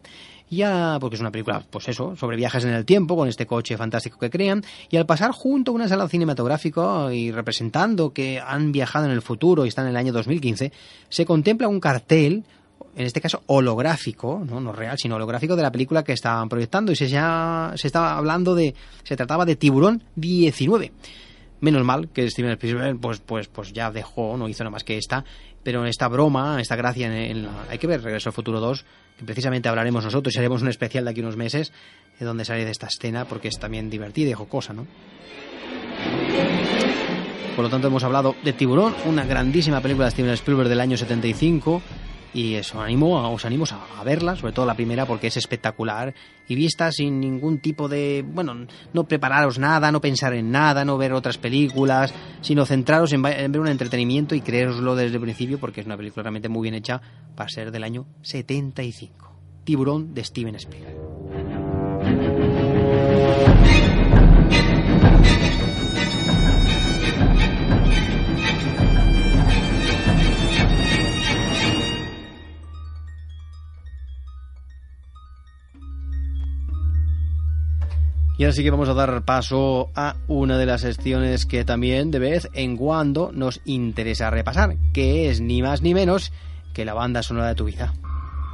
ya 0.49 0.97
porque 0.99 1.15
es 1.15 1.21
una 1.21 1.31
película, 1.31 1.63
pues 1.69 1.87
eso, 1.87 2.15
sobre 2.15 2.37
viajes 2.37 2.63
en 2.65 2.71
el 2.71 2.85
tiempo, 2.85 3.15
con 3.15 3.27
este 3.27 3.45
coche 3.45 3.77
fantástico 3.77 4.17
que 4.19 4.29
crean, 4.29 4.63
y 4.89 4.97
al 4.97 5.05
pasar 5.05 5.31
junto 5.31 5.71
a 5.71 5.75
una 5.75 5.87
sala 5.87 6.07
cinematográfica 6.07 7.13
y 7.13 7.31
representando 7.31 8.11
que 8.11 8.39
han 8.39 8.71
viajado 8.71 9.05
en 9.05 9.11
el 9.11 9.21
futuro 9.21 9.65
y 9.65 9.69
están 9.69 9.85
en 9.85 9.91
el 9.91 9.97
año 9.97 10.13
2015, 10.13 10.71
se 11.07 11.25
contempla 11.25 11.67
un 11.67 11.79
cartel, 11.79 12.43
en 12.95 13.05
este 13.05 13.21
caso 13.21 13.43
holográfico, 13.45 14.43
no, 14.45 14.59
no 14.59 14.73
real, 14.73 14.97
sino 14.97 15.15
holográfico 15.15 15.55
de 15.55 15.63
la 15.63 15.71
película 15.71 16.03
que 16.03 16.13
estaban 16.13 16.49
proyectando, 16.49 16.91
y 16.91 16.95
se, 16.95 17.07
ya, 17.07 17.73
se 17.75 17.87
estaba 17.87 18.17
hablando 18.17 18.55
de, 18.55 18.73
se 19.03 19.15
trataba 19.15 19.45
de 19.45 19.55
Tiburón 19.55 20.03
19. 20.15 20.91
Menos 21.61 21.83
mal 21.83 22.07
que 22.07 22.29
Steven 22.29 22.51
Spielberg 22.51 22.99
pues, 22.99 23.19
pues, 23.19 23.49
pues 23.49 23.73
ya 23.73 23.91
dejó, 23.91 24.37
no 24.37 24.47
hizo 24.47 24.63
nada 24.63 24.71
más 24.71 24.85
que 24.85 24.97
esta, 24.97 25.25
pero 25.63 25.85
esta 25.85 26.07
broma, 26.07 26.59
esta 26.61 26.75
gracia 26.75 27.07
en, 27.07 27.43
la, 27.43 27.65
hay 27.69 27.77
que 27.77 27.87
ver 27.87 28.01
Regreso 28.01 28.29
al 28.29 28.33
Futuro 28.33 28.59
2, 28.59 28.85
que 29.17 29.25
precisamente 29.25 29.69
hablaremos 29.69 30.03
nosotros 30.03 30.35
y 30.35 30.39
haremos 30.39 30.61
un 30.61 30.69
especial 30.69 31.05
de 31.05 31.11
aquí 31.11 31.21
unos 31.21 31.37
meses, 31.37 31.73
de 32.19 32.25
donde 32.25 32.45
sale 32.45 32.65
de 32.65 32.71
esta 32.71 32.87
escena, 32.87 33.25
porque 33.25 33.47
es 33.47 33.59
también 33.59 33.89
divertida 33.89 34.29
y 34.29 34.33
jocosa, 34.33 34.73
¿no? 34.73 34.87
Por 37.55 37.65
lo 37.65 37.69
tanto, 37.69 37.87
hemos 37.87 38.03
hablado 38.05 38.35
de 38.43 38.53
Tiburón, 38.53 38.95
una 39.05 39.25
grandísima 39.25 39.81
película 39.81 40.05
de 40.05 40.11
Steven 40.11 40.31
Spielberg 40.31 40.69
del 40.69 40.79
año 40.79 40.95
75. 40.95 41.81
Y 42.33 42.55
eso, 42.55 42.79
animo, 42.81 43.31
os 43.31 43.45
animo 43.45 43.65
a, 43.71 43.99
a 43.99 44.03
verla, 44.03 44.35
sobre 44.35 44.53
todo 44.53 44.65
la 44.65 44.75
primera, 44.75 45.05
porque 45.05 45.27
es 45.27 45.37
espectacular. 45.37 46.13
Y 46.47 46.55
vista 46.55 46.91
sin 46.91 47.19
ningún 47.19 47.59
tipo 47.59 47.87
de. 47.87 48.23
Bueno, 48.27 48.67
no 48.93 49.03
prepararos 49.05 49.59
nada, 49.59 49.91
no 49.91 50.01
pensar 50.01 50.33
en 50.33 50.51
nada, 50.51 50.85
no 50.85 50.97
ver 50.97 51.13
otras 51.13 51.37
películas, 51.37 52.13
sino 52.41 52.65
centraros 52.65 53.13
en, 53.13 53.25
en 53.25 53.51
ver 53.51 53.61
un 53.61 53.67
entretenimiento 53.67 54.35
y 54.35 54.41
creéroslo 54.41 54.95
desde 54.95 55.15
el 55.15 55.21
principio, 55.21 55.59
porque 55.59 55.81
es 55.81 55.87
una 55.87 55.97
película 55.97 56.23
realmente 56.23 56.49
muy 56.49 56.63
bien 56.63 56.75
hecha 56.75 57.01
para 57.35 57.49
ser 57.49 57.71
del 57.71 57.83
año 57.83 58.05
75. 58.21 59.29
Tiburón 59.63 60.13
de 60.13 60.23
Steven 60.23 60.55
Spielberg. 60.55 60.97
Y 78.39 78.45
ahora 78.45 78.53
sí 78.53 78.63
que 78.63 78.71
vamos 78.71 78.87
a 78.87 78.93
dar 78.93 79.25
paso 79.25 79.89
a 79.95 80.15
una 80.29 80.57
de 80.57 80.65
las 80.65 80.79
secciones 80.79 81.45
que 81.45 81.65
también 81.65 82.09
de 82.09 82.19
vez 82.19 82.47
en 82.53 82.77
cuando 82.77 83.31
nos 83.33 83.59
interesa 83.65 84.29
repasar, 84.29 84.77
que 84.93 85.29
es 85.29 85.41
ni 85.41 85.61
más 85.61 85.81
ni 85.81 85.93
menos 85.93 86.31
que 86.73 86.85
la 86.85 86.93
banda 86.93 87.21
sonora 87.21 87.49
de 87.49 87.55
tu 87.55 87.65
vida. 87.65 87.93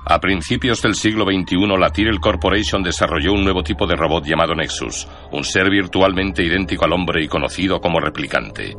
A 0.07 0.19
principios 0.19 0.81
del 0.81 0.95
siglo 0.95 1.25
XXI, 1.25 1.67
la 1.79 1.91
Tyrell 1.91 2.19
Corporation 2.19 2.81
desarrolló 2.81 3.33
un 3.33 3.43
nuevo 3.43 3.61
tipo 3.61 3.85
de 3.85 3.95
robot 3.95 4.25
llamado 4.25 4.55
Nexus, 4.55 5.07
un 5.31 5.43
ser 5.43 5.69
virtualmente 5.69 6.43
idéntico 6.43 6.85
al 6.85 6.93
hombre 6.93 7.23
y 7.23 7.27
conocido 7.27 7.79
como 7.79 7.99
replicante. 7.99 8.73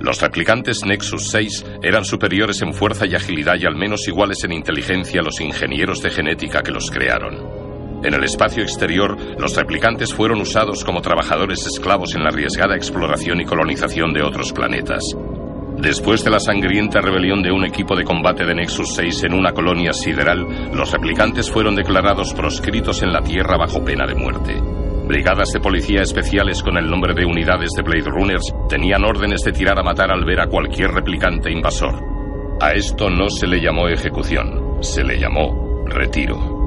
Los 0.00 0.22
replicantes 0.22 0.86
Nexus 0.86 1.28
6 1.32 1.66
eran 1.82 2.06
superiores 2.06 2.62
en 2.62 2.72
fuerza 2.72 3.04
y 3.04 3.14
agilidad 3.14 3.56
y 3.60 3.66
al 3.66 3.76
menos 3.76 4.08
iguales 4.08 4.42
en 4.44 4.52
inteligencia 4.52 5.20
a 5.20 5.24
los 5.24 5.38
ingenieros 5.38 6.00
de 6.00 6.10
genética 6.10 6.62
que 6.62 6.72
los 6.72 6.90
crearon. 6.90 7.59
En 8.02 8.14
el 8.14 8.24
espacio 8.24 8.62
exterior, 8.62 9.16
los 9.38 9.54
replicantes 9.54 10.14
fueron 10.14 10.40
usados 10.40 10.84
como 10.84 11.02
trabajadores 11.02 11.66
esclavos 11.66 12.14
en 12.14 12.22
la 12.22 12.30
arriesgada 12.30 12.74
exploración 12.74 13.40
y 13.40 13.44
colonización 13.44 14.12
de 14.14 14.22
otros 14.22 14.52
planetas. 14.52 15.02
Después 15.76 16.24
de 16.24 16.30
la 16.30 16.40
sangrienta 16.40 17.00
rebelión 17.00 17.42
de 17.42 17.52
un 17.52 17.64
equipo 17.64 17.96
de 17.96 18.04
combate 18.04 18.44
de 18.44 18.54
Nexus 18.54 18.94
6 18.94 19.24
en 19.24 19.34
una 19.34 19.52
colonia 19.52 19.92
sideral, 19.92 20.46
los 20.74 20.92
replicantes 20.92 21.50
fueron 21.50 21.74
declarados 21.74 22.34
proscritos 22.34 23.02
en 23.02 23.12
la 23.12 23.22
Tierra 23.22 23.56
bajo 23.56 23.82
pena 23.84 24.06
de 24.06 24.14
muerte. 24.14 24.60
Brigadas 25.06 25.52
de 25.52 25.60
policía 25.60 26.02
especiales 26.02 26.62
con 26.62 26.76
el 26.76 26.88
nombre 26.88 27.14
de 27.14 27.24
unidades 27.24 27.70
de 27.76 27.82
Blade 27.82 28.10
Runners 28.10 28.52
tenían 28.68 29.04
órdenes 29.04 29.42
de 29.42 29.52
tirar 29.52 29.78
a 29.78 29.82
matar 29.82 30.10
al 30.10 30.24
ver 30.24 30.40
a 30.40 30.46
cualquier 30.46 30.90
replicante 30.90 31.50
invasor. 31.50 31.94
A 32.60 32.72
esto 32.72 33.08
no 33.08 33.28
se 33.28 33.46
le 33.46 33.60
llamó 33.60 33.88
ejecución, 33.88 34.82
se 34.82 35.02
le 35.02 35.18
llamó 35.18 35.84
retiro. 35.86 36.59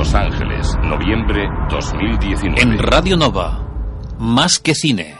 Los 0.00 0.14
Ángeles, 0.14 0.66
noviembre 0.82 1.46
2019. 1.68 2.62
En 2.62 2.78
Radio 2.78 3.18
Nova, 3.18 3.68
más 4.18 4.58
que 4.58 4.74
cine. 4.74 5.18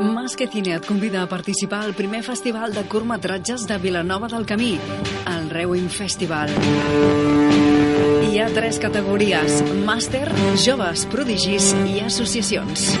Más 0.00 0.36
que 0.36 0.46
Cine 0.46 0.76
et 0.76 0.86
convida 0.86 1.24
a 1.24 1.26
participar 1.26 1.82
al 1.82 1.94
primer 1.94 2.22
festival 2.22 2.72
de 2.72 2.84
curtmetratges 2.84 3.66
de 3.66 3.78
Vilanova 3.78 4.28
del 4.28 4.46
Camí, 4.46 4.78
el 5.26 5.50
Rewin 5.50 5.90
Festival. 5.90 6.50
Hi 8.30 8.38
ha 8.38 8.46
tres 8.54 8.78
categories, 8.78 9.64
màster, 9.82 10.30
joves, 10.54 11.08
prodigis 11.10 11.74
i 11.82 11.98
associacions. 12.06 12.94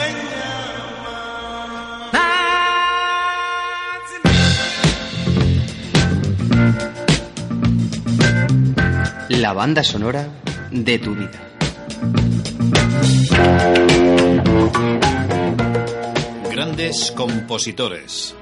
La 9.29 9.53
banda 9.53 9.85
sonora 9.85 10.27
de 10.71 10.99
tu 10.99 11.15
vida. 11.15 11.41
Grandes 16.51 17.13
compositores. 17.15 18.35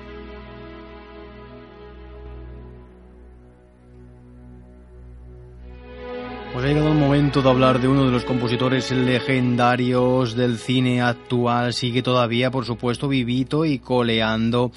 Pues 6.57 6.65
ha 6.65 6.69
llegado 6.69 6.89
el 6.89 6.99
momento 6.99 7.43
de 7.43 7.51
hablar 7.51 7.83
de 7.83 7.89
uno 7.89 8.07
de 8.07 8.11
los 8.11 8.25
compositores 8.25 8.91
legendarios 8.91 10.35
del 10.35 10.57
cine 10.57 11.03
actual. 11.03 11.75
Sigue 11.75 12.03
todavía, 12.03 12.51
por 12.51 12.65
supuesto, 12.65 13.09
vivito 13.09 13.67
y 13.67 13.79
coleando. 13.79 14.73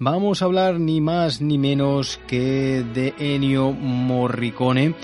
Vamos 0.00 0.42
a 0.42 0.46
hablar 0.46 0.80
ni 0.80 1.00
más 1.00 1.40
ni 1.40 1.56
menos 1.56 2.18
que 2.26 2.84
de 2.92 3.14
Ennio 3.20 3.70
Morricone. 3.70 4.96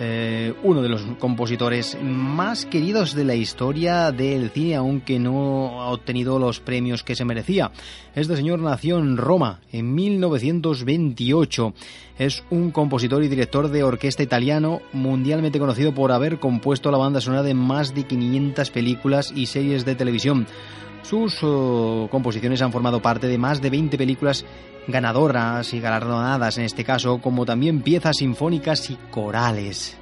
Eh, 0.00 0.52
uno 0.64 0.82
de 0.82 0.88
los 0.88 1.02
compositores 1.20 1.96
más 2.02 2.66
queridos 2.66 3.14
de 3.14 3.22
la 3.22 3.36
historia 3.36 4.10
del 4.10 4.50
cine, 4.50 4.74
aunque 4.74 5.20
no 5.20 5.82
ha 5.82 5.90
obtenido 5.90 6.40
los 6.40 6.58
premios 6.58 7.04
que 7.04 7.14
se 7.14 7.24
merecía. 7.24 7.70
Este 8.16 8.34
señor 8.34 8.58
nació 8.58 8.98
en 8.98 9.16
Roma 9.16 9.60
en 9.70 9.94
1928. 9.94 11.74
Es 12.18 12.42
un 12.50 12.72
compositor 12.72 13.22
y 13.22 13.28
director 13.28 13.68
de 13.68 13.84
orquesta 13.84 14.24
italiano 14.24 14.80
mundialmente 14.92 15.60
conocido 15.60 15.94
por 15.94 16.10
haber 16.10 16.40
compuesto 16.40 16.90
la 16.90 16.98
banda 16.98 17.20
sonora 17.20 17.44
de 17.44 17.54
más 17.54 17.94
de 17.94 18.04
500 18.04 18.70
películas 18.70 19.32
y 19.34 19.46
series 19.46 19.84
de 19.84 19.94
televisión. 19.94 20.48
Sus 21.04 21.38
oh, 21.42 22.08
composiciones 22.10 22.62
han 22.62 22.72
formado 22.72 23.00
parte 23.00 23.28
de 23.28 23.36
más 23.36 23.60
de 23.60 23.68
20 23.70 23.98
películas 23.98 24.44
ganadoras 24.88 25.72
y 25.74 25.80
galardonadas 25.80 26.58
en 26.58 26.64
este 26.64 26.82
caso, 26.82 27.18
como 27.18 27.44
también 27.44 27.82
piezas 27.82 28.16
sinfónicas 28.16 28.90
y 28.90 28.96
corales. 29.10 29.98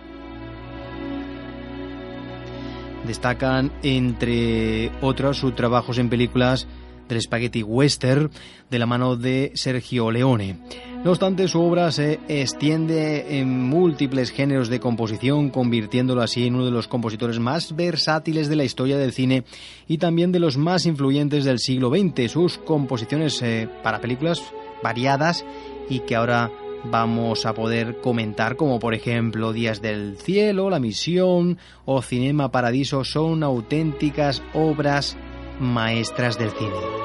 Destacan, 3.06 3.72
entre 3.82 4.92
otros, 5.00 5.38
sus 5.38 5.56
trabajos 5.56 5.98
en 5.98 6.08
películas 6.08 6.68
del 7.12 7.22
spaghetti 7.22 7.62
western 7.62 8.30
de 8.70 8.78
la 8.78 8.86
mano 8.86 9.16
de 9.16 9.52
Sergio 9.54 10.10
Leone. 10.10 10.56
No 11.04 11.10
obstante, 11.10 11.48
su 11.48 11.60
obra 11.60 11.90
se 11.90 12.20
extiende 12.28 13.38
en 13.38 13.60
múltiples 13.60 14.30
géneros 14.30 14.68
de 14.68 14.80
composición, 14.80 15.50
convirtiéndolo 15.50 16.22
así 16.22 16.46
en 16.46 16.54
uno 16.54 16.64
de 16.64 16.70
los 16.70 16.88
compositores 16.88 17.38
más 17.38 17.74
versátiles 17.74 18.48
de 18.48 18.56
la 18.56 18.64
historia 18.64 18.96
del 18.96 19.12
cine 19.12 19.44
y 19.88 19.98
también 19.98 20.32
de 20.32 20.38
los 20.38 20.56
más 20.56 20.86
influyentes 20.86 21.44
del 21.44 21.58
siglo 21.58 21.90
XX. 21.90 22.30
Sus 22.30 22.58
composiciones 22.58 23.42
eh, 23.42 23.68
para 23.82 24.00
películas 24.00 24.40
variadas 24.82 25.44
y 25.88 26.00
que 26.00 26.14
ahora 26.14 26.50
vamos 26.84 27.46
a 27.46 27.54
poder 27.54 28.00
comentar, 28.00 28.56
como 28.56 28.78
por 28.78 28.94
ejemplo 28.94 29.52
Días 29.52 29.82
del 29.82 30.16
Cielo, 30.18 30.70
La 30.70 30.78
Misión 30.78 31.58
o 31.84 32.02
Cinema 32.02 32.50
Paradiso, 32.50 33.04
son 33.04 33.42
auténticas 33.42 34.42
obras 34.54 35.16
maestras 35.62 36.38
del 36.38 36.50
cine. 36.50 37.02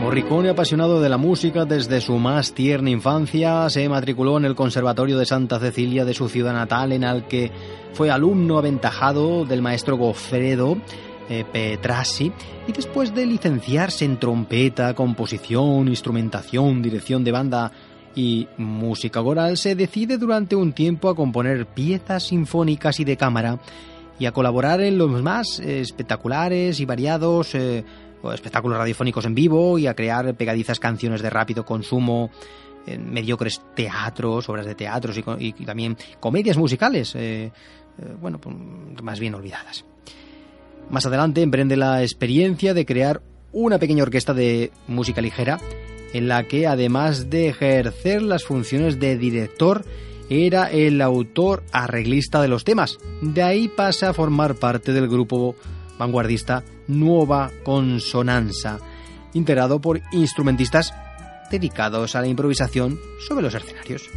Morricone, 0.00 0.48
apasionado 0.48 1.00
de 1.00 1.08
la 1.08 1.16
música 1.16 1.64
desde 1.64 2.00
su 2.00 2.18
más 2.18 2.54
tierna 2.54 2.90
infancia, 2.90 3.70
se 3.70 3.88
matriculó 3.88 4.36
en 4.36 4.44
el 4.44 4.54
Conservatorio 4.54 5.16
de 5.16 5.26
Santa 5.26 5.60
Cecilia 5.60 6.04
de 6.04 6.12
su 6.12 6.28
ciudad 6.28 6.52
natal, 6.52 6.92
en 6.92 7.04
el 7.04 7.24
que 7.24 7.52
fue 7.92 8.10
alumno 8.10 8.58
aventajado 8.58 9.44
del 9.44 9.62
maestro 9.62 9.96
Goffredo 9.96 10.76
eh, 11.28 11.44
Petrassi, 11.50 12.32
y 12.66 12.72
después 12.72 13.14
de 13.14 13.26
licenciarse 13.26 14.04
en 14.04 14.18
trompeta, 14.18 14.92
composición, 14.94 15.88
instrumentación, 15.88 16.82
dirección 16.82 17.22
de 17.22 17.32
banda 17.32 17.72
y 18.14 18.48
música 18.58 19.22
coral, 19.22 19.56
se 19.56 19.74
decide 19.74 20.18
durante 20.18 20.56
un 20.56 20.72
tiempo 20.72 21.08
a 21.08 21.16
componer 21.16 21.66
piezas 21.66 22.24
sinfónicas 22.24 23.00
y 23.00 23.04
de 23.04 23.16
cámara 23.16 23.58
y 24.18 24.26
a 24.26 24.32
colaborar 24.32 24.80
en 24.80 24.98
los 24.98 25.22
más 25.22 25.58
espectaculares 25.60 26.80
y 26.80 26.84
variados 26.84 27.54
eh, 27.54 27.84
espectáculos 28.32 28.78
radiofónicos 28.78 29.24
en 29.24 29.34
vivo 29.34 29.78
y 29.78 29.86
a 29.86 29.94
crear 29.94 30.34
pegadizas 30.34 30.78
canciones 30.78 31.22
de 31.22 31.30
rápido 31.30 31.64
consumo, 31.64 32.30
mediocres 32.86 33.62
teatros, 33.74 34.48
obras 34.48 34.66
de 34.66 34.74
teatros 34.74 35.18
y, 35.38 35.52
también 35.52 35.96
comedias 36.20 36.56
musicales, 36.56 37.14
eh, 37.14 37.44
eh, 37.44 37.50
bueno, 38.20 38.40
pues, 38.40 38.54
más 39.02 39.20
bien 39.20 39.34
olvidadas. 39.34 39.84
Más 40.90 41.06
adelante 41.06 41.42
emprende 41.42 41.76
la 41.76 42.02
experiencia 42.02 42.74
de 42.74 42.84
crear 42.84 43.22
una 43.52 43.78
pequeña 43.78 44.02
orquesta 44.02 44.34
de 44.34 44.72
música 44.88 45.20
ligera 45.20 45.58
en 46.12 46.28
la 46.28 46.44
que 46.44 46.66
además 46.66 47.30
de 47.30 47.48
ejercer 47.48 48.22
las 48.22 48.44
funciones 48.44 48.98
de 48.98 49.16
director, 49.16 49.84
era 50.28 50.70
el 50.70 51.00
autor 51.02 51.62
arreglista 51.72 52.40
de 52.40 52.48
los 52.48 52.64
temas. 52.64 52.98
De 53.20 53.42
ahí 53.42 53.68
pasa 53.68 54.10
a 54.10 54.14
formar 54.14 54.54
parte 54.54 54.92
del 54.92 55.08
grupo 55.08 55.56
vanguardista 55.98 56.64
Nueva 56.88 57.50
Consonanza, 57.64 58.78
integrado 59.34 59.80
por 59.80 60.00
instrumentistas 60.12 60.94
dedicados 61.50 62.16
a 62.16 62.22
la 62.22 62.28
improvisación 62.28 62.98
sobre 63.28 63.42
los 63.42 63.54
escenarios. 63.54 64.08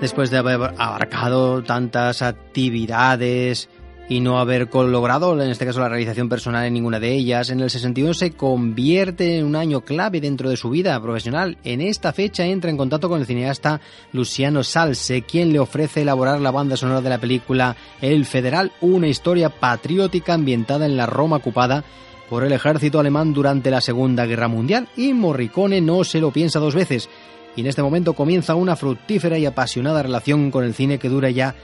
Después 0.00 0.30
de 0.30 0.38
haber 0.38 0.74
abarcado 0.78 1.62
tantas 1.62 2.22
actividades 2.22 3.68
y 4.08 4.18
no 4.18 4.40
haber 4.40 4.68
logrado, 4.74 5.40
en 5.40 5.50
este 5.50 5.64
caso, 5.64 5.78
la 5.78 5.88
realización 5.88 6.28
personal 6.28 6.64
en 6.64 6.74
ninguna 6.74 6.98
de 6.98 7.12
ellas, 7.12 7.50
en 7.50 7.60
el 7.60 7.70
61 7.70 8.12
se 8.12 8.32
convierte 8.32 9.38
en 9.38 9.44
un 9.44 9.54
año 9.54 9.82
clave 9.82 10.20
dentro 10.20 10.50
de 10.50 10.56
su 10.56 10.68
vida 10.68 11.00
profesional. 11.00 11.58
En 11.62 11.80
esta 11.80 12.12
fecha 12.12 12.44
entra 12.44 12.70
en 12.70 12.76
contacto 12.76 13.08
con 13.08 13.20
el 13.20 13.26
cineasta 13.26 13.80
Luciano 14.12 14.64
Salse, 14.64 15.22
quien 15.22 15.52
le 15.52 15.60
ofrece 15.60 16.02
elaborar 16.02 16.40
la 16.40 16.50
banda 16.50 16.76
sonora 16.76 17.02
de 17.02 17.10
la 17.10 17.18
película 17.18 17.76
El 18.00 18.24
Federal, 18.24 18.72
una 18.80 19.06
historia 19.06 19.48
patriótica 19.48 20.34
ambientada 20.34 20.86
en 20.86 20.96
la 20.96 21.06
Roma 21.06 21.36
ocupada 21.36 21.84
por 22.28 22.42
el 22.42 22.50
ejército 22.50 22.98
alemán 22.98 23.32
durante 23.32 23.70
la 23.70 23.80
Segunda 23.80 24.26
Guerra 24.26 24.48
Mundial, 24.48 24.88
y 24.96 25.12
Morricone 25.12 25.80
no 25.80 26.02
se 26.02 26.20
lo 26.20 26.32
piensa 26.32 26.58
dos 26.58 26.74
veces 26.74 27.08
y 27.56 27.60
en 27.60 27.66
este 27.66 27.82
momento 27.82 28.14
comienza 28.14 28.54
una 28.54 28.76
fructífera 28.76 29.38
y 29.38 29.46
apasionada 29.46 30.02
relación 30.02 30.50
con 30.50 30.64
el 30.64 30.74
cine 30.74 30.98
que 30.98 31.08
dura 31.08 31.30
ya 31.30 31.54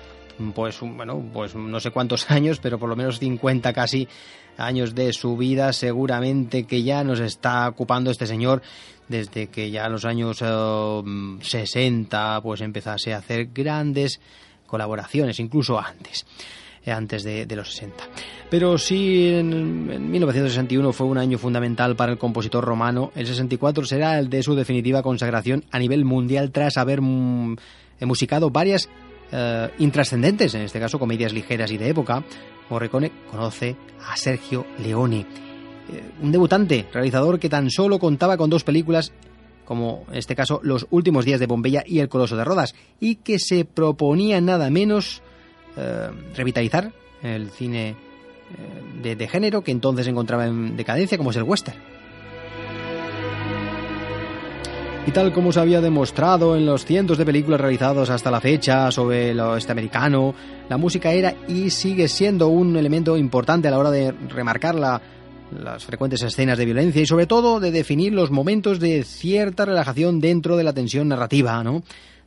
pues 0.54 0.80
bueno, 0.80 1.24
pues 1.32 1.54
no 1.54 1.80
sé 1.80 1.90
cuántos 1.90 2.30
años, 2.30 2.58
pero 2.60 2.78
por 2.78 2.88
lo 2.88 2.96
menos 2.96 3.18
50 3.18 3.72
casi 3.72 4.08
años 4.58 4.94
de 4.94 5.12
su 5.12 5.36
vida, 5.36 5.72
seguramente 5.72 6.64
que 6.64 6.82
ya 6.82 7.04
nos 7.04 7.20
está 7.20 7.68
ocupando 7.68 8.10
este 8.10 8.26
señor 8.26 8.62
desde 9.08 9.48
que 9.48 9.70
ya 9.70 9.86
en 9.86 9.92
los 9.92 10.04
años 10.04 10.38
60 10.38 12.36
eh, 12.36 12.40
pues 12.42 12.60
empezase 12.60 13.14
a 13.14 13.18
hacer 13.18 13.46
grandes 13.46 14.20
colaboraciones, 14.66 15.38
incluso 15.38 15.78
antes. 15.78 16.26
Eh, 16.86 16.92
antes 16.92 17.24
de, 17.24 17.56
los 17.56 17.72
60. 17.72 18.04
Pero 18.48 18.78
sí, 18.78 19.34
en, 19.34 20.08
1961 20.08 20.92
fue 20.92 21.08
un 21.08 21.18
año 21.18 21.36
fundamental 21.36 21.96
para 21.96 22.12
el 22.12 22.18
compositor 22.18 22.64
romano. 22.64 23.10
El 23.16 23.26
64 23.26 23.84
será 23.84 24.20
el 24.20 24.30
de 24.30 24.40
su 24.44 24.54
definitiva 24.54 25.02
consagración 25.02 25.64
a 25.72 25.80
nivel 25.80 26.04
mundial 26.04 26.52
tras 26.52 26.76
haber 26.76 27.00
mm, 27.00 27.56
musicado 28.02 28.50
varias 28.50 28.88
eh, 29.32 29.68
intrascendentes, 29.80 30.54
en 30.54 30.62
este 30.62 30.78
caso 30.78 31.00
comedias 31.00 31.32
ligeras 31.32 31.72
y 31.72 31.76
de 31.76 31.88
época. 31.88 32.22
Morricone 32.70 33.10
conoce 33.32 33.74
a 34.08 34.16
Sergio 34.16 34.64
Leone, 34.78 35.26
eh, 35.92 36.04
un 36.22 36.30
debutante, 36.30 36.86
realizador 36.92 37.40
que 37.40 37.48
tan 37.48 37.68
solo 37.68 37.98
contaba 37.98 38.36
con 38.36 38.48
dos 38.48 38.62
películas 38.62 39.12
como 39.64 40.04
en 40.12 40.18
este 40.18 40.36
caso 40.36 40.60
Los 40.62 40.86
últimos 40.90 41.24
días 41.24 41.40
de 41.40 41.48
Pompeya 41.48 41.82
y 41.84 41.98
El 41.98 42.08
Coloso 42.08 42.36
de 42.36 42.44
Rodas, 42.44 42.76
y 43.00 43.16
que 43.16 43.40
se 43.40 43.64
proponía 43.64 44.40
nada 44.40 44.70
menos 44.70 45.20
eh, 45.76 46.08
revitalizar 46.34 46.92
el 47.22 47.50
cine 47.50 47.90
eh, 49.02 49.14
de, 49.14 49.28
género 49.28 49.62
que 49.62 49.70
entonces 49.70 50.04
se 50.04 50.10
encontraba 50.10 50.46
en 50.46 50.76
decadencia, 50.76 51.18
como 51.18 51.30
es 51.30 51.36
el 51.36 51.42
western. 51.42 51.78
Y 55.06 55.12
tal 55.12 55.32
como 55.32 55.52
se 55.52 55.60
había 55.60 55.80
demostrado 55.80 56.56
en 56.56 56.66
los 56.66 56.84
cientos 56.84 57.16
de 57.16 57.24
películas 57.24 57.60
realizadas 57.60 58.10
hasta 58.10 58.30
la 58.30 58.40
fecha 58.40 58.90
sobre 58.90 59.30
el 59.30 59.38
oeste 59.38 59.70
americano, 59.70 60.34
la 60.68 60.76
música 60.76 61.12
era 61.12 61.34
y 61.46 61.70
sigue 61.70 62.08
siendo 62.08 62.48
un 62.48 62.76
elemento 62.76 63.16
importante 63.16 63.68
a 63.68 63.70
la 63.70 63.78
hora 63.78 63.92
de 63.92 64.10
remarcar 64.10 64.74
la 64.74 65.00
las 65.50 65.84
frecuentes 65.84 66.22
escenas 66.22 66.58
de 66.58 66.64
violencia 66.64 67.02
y 67.02 67.06
sobre 67.06 67.26
todo 67.26 67.60
de 67.60 67.70
definir 67.70 68.12
los 68.12 68.30
momentos 68.30 68.80
de 68.80 69.04
cierta 69.04 69.64
relajación 69.64 70.20
dentro 70.20 70.56
de 70.56 70.64
la 70.64 70.72
tensión 70.72 71.08
narrativa, 71.08 71.62
¿no? 71.62 71.82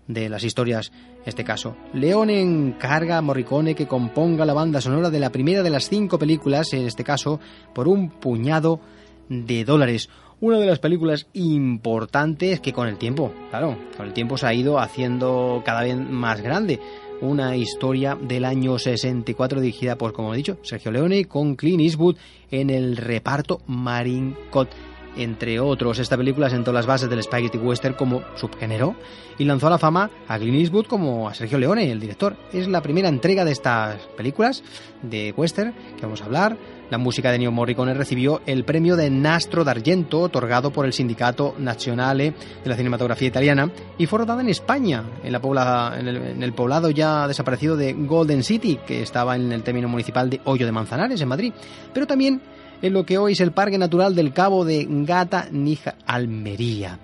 De 0.10 0.28
las 0.28 0.43
historias, 0.43 0.91
este 1.26 1.45
caso. 1.45 1.78
Leone 1.93 2.41
encarga 2.41 3.18
a 3.18 3.22
Morricone 3.22 3.76
que 3.76 3.88
componga 3.88 4.43
la 4.43 4.55
banda 4.55 4.82
sonora 4.82 5.10
de 5.10 5.20
la 5.20 5.30
primera 5.30 5.64
de 5.64 5.70
las 5.70 5.88
cinco 5.88 6.18
películas, 6.20 6.74
en 6.74 6.88
este 6.88 7.03
caso, 7.03 7.39
por 7.74 7.88
un 7.88 8.10
puñado 8.10 8.82
de 9.30 9.64
dólares. 9.64 10.10
Una 10.41 10.57
de 10.57 10.66
las 10.66 10.80
películas 10.80 11.28
importantes 11.34 12.60
que 12.60 12.74
con 12.74 12.88
el 12.88 12.97
tiempo, 12.97 13.32
claro, 13.51 13.78
con 13.95 14.07
el 14.07 14.14
tiempo 14.14 14.38
se 14.38 14.47
ha 14.47 14.53
ido 14.53 14.80
haciendo 14.80 15.62
cada 15.64 15.84
vez 15.84 15.95
más 15.95 16.41
grande. 16.41 16.80
Una 17.22 17.55
historia 17.57 18.16
del 18.20 18.45
año 18.45 18.80
64 18.80 19.60
dirigida 19.60 19.97
por, 19.97 20.14
como 20.14 20.34
he 20.34 20.38
dicho, 20.38 20.57
Sergio 20.64 20.91
Leone 20.91 21.26
con 21.26 21.55
Clint 21.55 21.82
Eastwood 21.82 22.16
en 22.49 22.70
el 22.70 22.97
reparto 22.97 23.62
Marine 23.68 24.36
Cott 24.49 24.70
entre 25.16 25.60
otros. 25.60 25.99
Esta 25.99 26.18
película 26.18 26.49
sentó 26.49 26.72
las 26.72 26.86
bases 26.86 27.10
del 27.10 27.24
spaghetti 27.24 27.57
western 27.57 27.95
como 27.95 28.22
subgénero 28.36 28.95
y 29.38 29.45
lanzó 29.45 29.68
a 29.68 29.72
la 29.72 29.78
fama 29.78 30.10
a 30.28 30.38
Clint 30.38 30.60
Eastwood 30.60 30.86
como 30.88 31.28
a 31.28 31.34
Sergio 31.34 31.57
Leone, 31.57 31.91
el 31.91 31.99
director. 31.99 32.36
Es 32.53 32.68
la 32.68 32.82
primera 32.82 33.10
entrega 33.10 33.45
de 33.45 33.51
estas 33.51 34.01
películas 34.18 34.64
de 35.01 35.34
western 35.36 35.74
que 35.97 36.03
vamos 36.03 36.22
a 36.22 36.26
hablar. 36.26 36.57
La 36.89 36.97
música 36.97 37.32
de 37.32 37.38
Neo 37.38 37.51
Morricone 37.51 37.93
recibió 37.93 38.41
el 38.47 38.66
premio 38.66 38.95
de 38.95 39.12
Nastro 39.12 39.64
d'Argento 39.64 40.22
otorgado 40.22 40.72
por 40.72 40.86
el 40.86 40.93
Sindicato 40.93 41.53
Nazionale 41.60 42.34
de 42.64 42.70
la 42.70 42.76
Cinematografía 42.76 43.28
Italiana 43.28 43.72
y 43.97 44.07
fue 44.07 44.20
rodada 44.20 44.41
en 44.41 44.49
España, 44.49 45.03
en, 45.24 45.32
la 45.32 45.95
en, 45.99 46.07
el, 46.07 46.18
en 46.18 46.43
el 46.43 46.53
poblado 46.53 46.89
ya 46.89 47.28
desaparecido 47.28 47.78
de 47.78 47.93
Golden 47.93 48.43
City, 48.43 48.80
que 48.88 49.03
estaba 49.03 49.36
en 49.36 49.51
el 49.51 49.62
término 49.62 49.88
municipal 49.88 50.32
de 50.32 50.41
Hoyo 50.45 50.66
de 50.66 50.72
Manzanares, 50.72 51.22
en 51.22 51.28
Madrid, 51.28 51.53
pero 51.93 52.07
también 52.07 52.41
en 52.82 52.93
lo 52.93 53.05
que 53.05 53.17
hoy 53.17 53.34
es 53.34 53.41
el 53.41 53.51
Parque 53.51 53.77
Natural 53.77 54.15
del 54.15 54.34
Cabo 54.34 54.65
de 54.65 54.86
Gata 54.89 55.47
Nija, 55.51 55.95
Almería. 56.05 56.99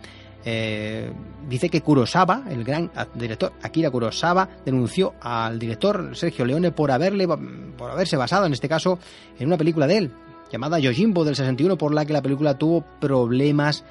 Eh, 0.48 1.12
dice 1.50 1.70
que 1.70 1.82
Kurosawa, 1.82 2.44
el 2.50 2.64
gran 2.64 2.92
director 3.16 3.54
Akira 3.64 3.90
Kurosawa, 3.90 4.48
denunció 4.64 5.16
al 5.22 5.58
director 5.58 6.16
Sergio 6.16 6.46
Leone 6.46 6.72
por, 6.72 6.92
haberle, 6.92 7.28
por 7.28 7.92
haberse 7.92 8.16
basado, 8.16 8.46
en 8.46 8.54
este 8.54 8.70
caso, 8.70 9.00
en 9.40 9.48
una 9.48 9.58
película 9.58 9.88
de 9.88 9.98
él, 9.98 10.12
llamada 10.52 10.80
Yojimbo 10.80 11.26
del 11.26 11.36
61, 11.36 11.78
por 11.78 11.94
la 11.94 12.06
que 12.06 12.14
la 12.14 12.22
película 12.22 12.58
tuvo 12.58 12.82
problemas 13.00 13.84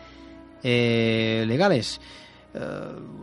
eh, 0.62 1.44
legales. 1.48 2.00
Eh, 2.54 2.60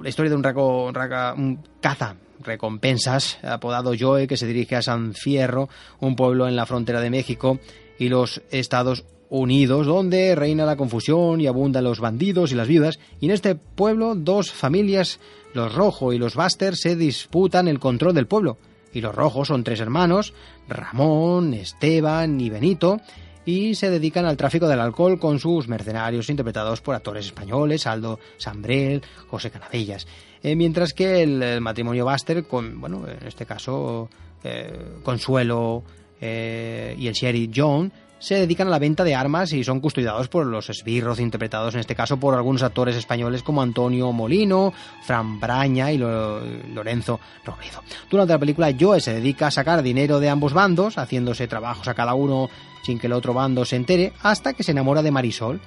la 0.02 0.10
historia 0.10 0.30
de 0.30 0.36
un, 0.36 0.44
raco, 0.44 0.92
un 1.38 1.64
caza 1.80 2.16
recompensas 2.44 3.38
apodado 3.44 3.94
Joe 3.98 4.28
que 4.28 4.36
se 4.36 4.48
dirige 4.48 4.76
a 4.76 4.82
San 4.82 5.14
Fierro, 5.14 5.70
un 6.00 6.16
pueblo 6.16 6.48
en 6.48 6.56
la 6.56 6.66
frontera 6.66 7.00
de 7.00 7.10
México, 7.10 7.60
y 8.02 8.10
los 8.10 8.42
Estados 8.50 9.06
Unidos, 9.30 9.86
donde 9.86 10.34
reina 10.34 10.66
la 10.66 10.76
confusión 10.76 11.40
y 11.40 11.46
abundan 11.46 11.84
los 11.84 12.00
bandidos 12.00 12.52
y 12.52 12.56
las 12.56 12.68
viudas, 12.68 12.98
y 13.20 13.26
en 13.26 13.32
este 13.32 13.54
pueblo 13.54 14.16
dos 14.16 14.52
familias, 14.52 15.20
los 15.54 15.76
Rojo 15.76 16.12
y 16.12 16.18
los 16.18 16.34
Buster, 16.34 16.76
se 16.76 16.96
disputan 16.96 17.68
el 17.68 17.78
control 17.78 18.16
del 18.16 18.26
pueblo. 18.26 18.58
Y 18.92 19.02
los 19.02 19.14
Rojos 19.14 19.50
son 19.50 19.64
tres 19.64 19.82
hermanos, 19.82 20.34
Ramón, 20.68 21.54
Esteban 21.54 22.42
y 22.42 22.50
Benito, 22.50 23.00
y 23.46 23.76
se 23.76 23.92
dedican 23.92 24.26
al 24.26 24.36
tráfico 24.36 24.68
del 24.68 24.80
alcohol 24.80 25.20
con 25.20 25.38
sus 25.38 25.68
mercenarios 25.68 26.28
interpretados 26.32 26.82
por 26.82 26.96
actores 26.96 27.28
españoles, 27.28 27.86
Aldo 27.86 28.20
Sambrel, 28.38 29.04
José 29.28 29.52
Canadellas. 29.52 30.08
Eh, 30.42 30.56
mientras 30.56 30.94
que 30.94 31.22
el, 31.22 31.62
matrimonio 31.62 32.06
Buster, 32.06 32.46
con, 32.46 32.82
bueno, 32.82 33.06
en 33.08 33.28
este 33.28 33.46
caso, 33.46 34.10
eh, 34.44 34.98
Consuelo, 35.04 35.84
eh, 36.22 36.96
y 36.98 37.08
el 37.08 37.14
sheriff 37.14 37.52
John 37.54 37.92
se 38.22 38.36
dedican 38.36 38.68
a 38.68 38.70
la 38.70 38.78
venta 38.78 39.04
de 39.04 39.16
armas 39.16 39.52
y 39.52 39.64
son 39.64 39.80
custodiados 39.80 40.28
por 40.28 40.46
los 40.46 40.70
esbirros 40.70 41.20
interpretados 41.20 41.74
en 41.74 41.80
este 41.80 41.96
caso 41.96 42.18
por 42.18 42.36
algunos 42.36 42.62
actores 42.62 42.96
españoles 42.96 43.42
como 43.42 43.64
Antonio 43.64 44.12
Molino, 44.12 44.74
Fran 45.04 45.40
Braña 45.40 45.92
y 45.92 45.98
Lorenzo 45.98 47.20
Robledo. 47.44 47.82
Durante 48.12 48.34
la 48.34 48.40
película 48.40 48.76
Joe 48.80 49.02
se 49.02 49.16
dedica 49.16 49.48
a 49.48 49.52
sacar 49.52 49.82
dinero 49.82 50.20
de 50.20 50.30
ambos 50.30 50.54
bandos, 50.54 51.00
haciéndose 51.00 51.48
trabajos 51.48 51.88
a 51.88 51.96
cada 51.96 52.14
uno 52.14 52.48
sin 52.84 53.00
que 53.00 53.08
el 53.08 53.14
otro 53.14 53.34
bando 53.34 53.66
se 53.66 53.76
entere, 53.76 54.14
hasta 54.22 54.54
que 54.54 54.64
se 54.64 54.72
enamora 54.72 55.02
de 55.02 55.12
Marisol. 55.12 55.60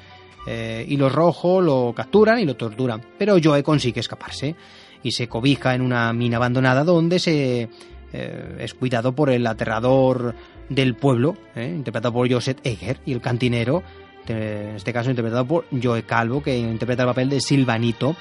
Eh, 0.46 0.84
y 0.88 0.96
los 0.96 1.10
rojos 1.10 1.64
lo 1.64 1.92
capturan 1.96 2.38
y 2.38 2.44
lo 2.44 2.54
torturan, 2.54 3.02
pero 3.18 3.36
Joe 3.42 3.62
consigue 3.62 4.00
escaparse 4.00 4.54
y 5.02 5.12
se 5.12 5.26
cobija 5.26 5.74
en 5.74 5.80
una 5.80 6.12
mina 6.12 6.36
abandonada 6.36 6.84
donde 6.84 7.18
se 7.18 7.70
eh, 8.16 8.58
es 8.60 8.74
cuidado 8.74 9.12
por 9.12 9.28
el 9.28 9.44
aterrador 9.44 10.36
del 10.68 10.94
pueblo, 10.94 11.36
eh, 11.56 11.66
interpretado 11.66 12.14
por 12.14 12.30
Joseph 12.30 12.58
Egger, 12.62 12.98
y 13.04 13.12
el 13.12 13.20
cantinero, 13.20 13.82
en 14.28 14.76
este 14.76 14.92
caso 14.92 15.10
interpretado 15.10 15.44
por 15.44 15.66
Joe 15.82 16.04
Calvo, 16.04 16.40
que 16.40 16.56
interpreta 16.56 17.02
el 17.02 17.08
papel 17.08 17.28
de 17.28 17.40
Silvanito. 17.40 18.14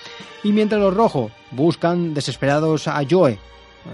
Y 0.44 0.52
mientras 0.52 0.82
los 0.82 0.96
rojos 0.96 1.32
buscan 1.52 2.16
desesperados 2.16 2.88
a 2.88 3.02
Joe, 3.08 3.34
eh, 3.34 3.38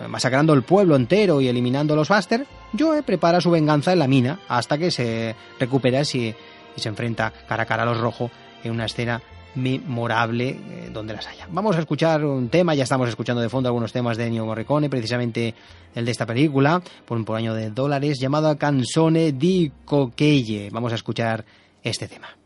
masacrando 0.08 0.54
el 0.54 0.64
pueblo 0.64 0.96
entero 0.96 1.42
y 1.42 1.50
eliminando 1.50 1.94
a 1.94 1.98
los 1.98 2.08
Buster, 2.08 2.48
Joe 2.78 3.04
prepara 3.04 3.42
su 3.42 3.52
venganza 3.52 3.92
en 3.92 4.00
la 4.00 4.08
mina 4.08 4.40
hasta 4.48 4.78
que 4.78 4.92
se 4.92 5.36
recupera 5.60 6.02
y, 6.14 6.18
y 6.18 6.36
se 6.78 6.88
enfrenta 6.88 7.34
cara 7.48 7.64
a 7.64 7.66
cara 7.66 7.84
a 7.84 7.88
los 7.88 8.00
rojos 8.00 8.32
en 8.64 8.72
una 8.72 8.86
escena 8.86 9.22
memorable 9.62 10.50
eh, 10.50 10.90
donde 10.92 11.14
las 11.14 11.28
haya. 11.28 11.48
Vamos 11.52 11.76
a 11.76 11.80
escuchar 11.80 12.26
un 12.26 12.50
tema, 12.50 12.74
ya 12.76 12.84
estamos 12.84 13.10
escuchando 13.10 13.42
de 13.42 13.50
fondo 13.50 13.70
algunos 13.70 13.92
temas 13.92 14.18
de 14.18 14.28
Ennio 14.28 14.46
Morricone, 14.46 14.90
precisamente 14.90 15.54
el 15.94 16.06
de 16.06 16.12
esta 16.12 16.26
película, 16.26 16.82
por 17.06 17.18
un 17.18 17.26
por 17.26 17.38
año 17.38 17.54
de 17.54 17.70
dólares, 17.70 18.20
llamado 18.20 18.58
Canzone 18.58 19.34
di 19.34 19.72
Coquelle. 19.86 20.70
Vamos 20.72 20.92
a 20.92 20.96
escuchar 20.96 21.46
este 21.84 22.08
tema. 22.08 22.39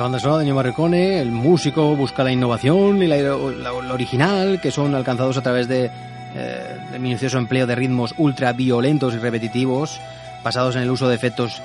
Esta 0.00 0.06
banda 0.06 0.18
sonora 0.18 0.42
de 0.42 0.48
Ennio 0.48 1.20
el 1.20 1.30
músico 1.30 1.94
busca 1.94 2.24
la 2.24 2.32
innovación 2.32 3.02
y 3.02 3.06
la, 3.06 3.34
original 3.92 4.58
que 4.58 4.70
son 4.70 4.94
alcanzados 4.94 5.36
a 5.36 5.42
través 5.42 5.68
de, 5.68 5.90
eh, 6.34 6.78
del 6.90 7.00
minucioso 7.02 7.36
empleo 7.36 7.66
de 7.66 7.74
ritmos 7.74 8.14
ultra 8.16 8.54
violentos 8.54 9.12
y 9.12 9.18
repetitivos, 9.18 10.00
basados 10.42 10.74
en 10.76 10.84
el 10.84 10.90
uso 10.90 11.06
de 11.06 11.14
efectos 11.14 11.60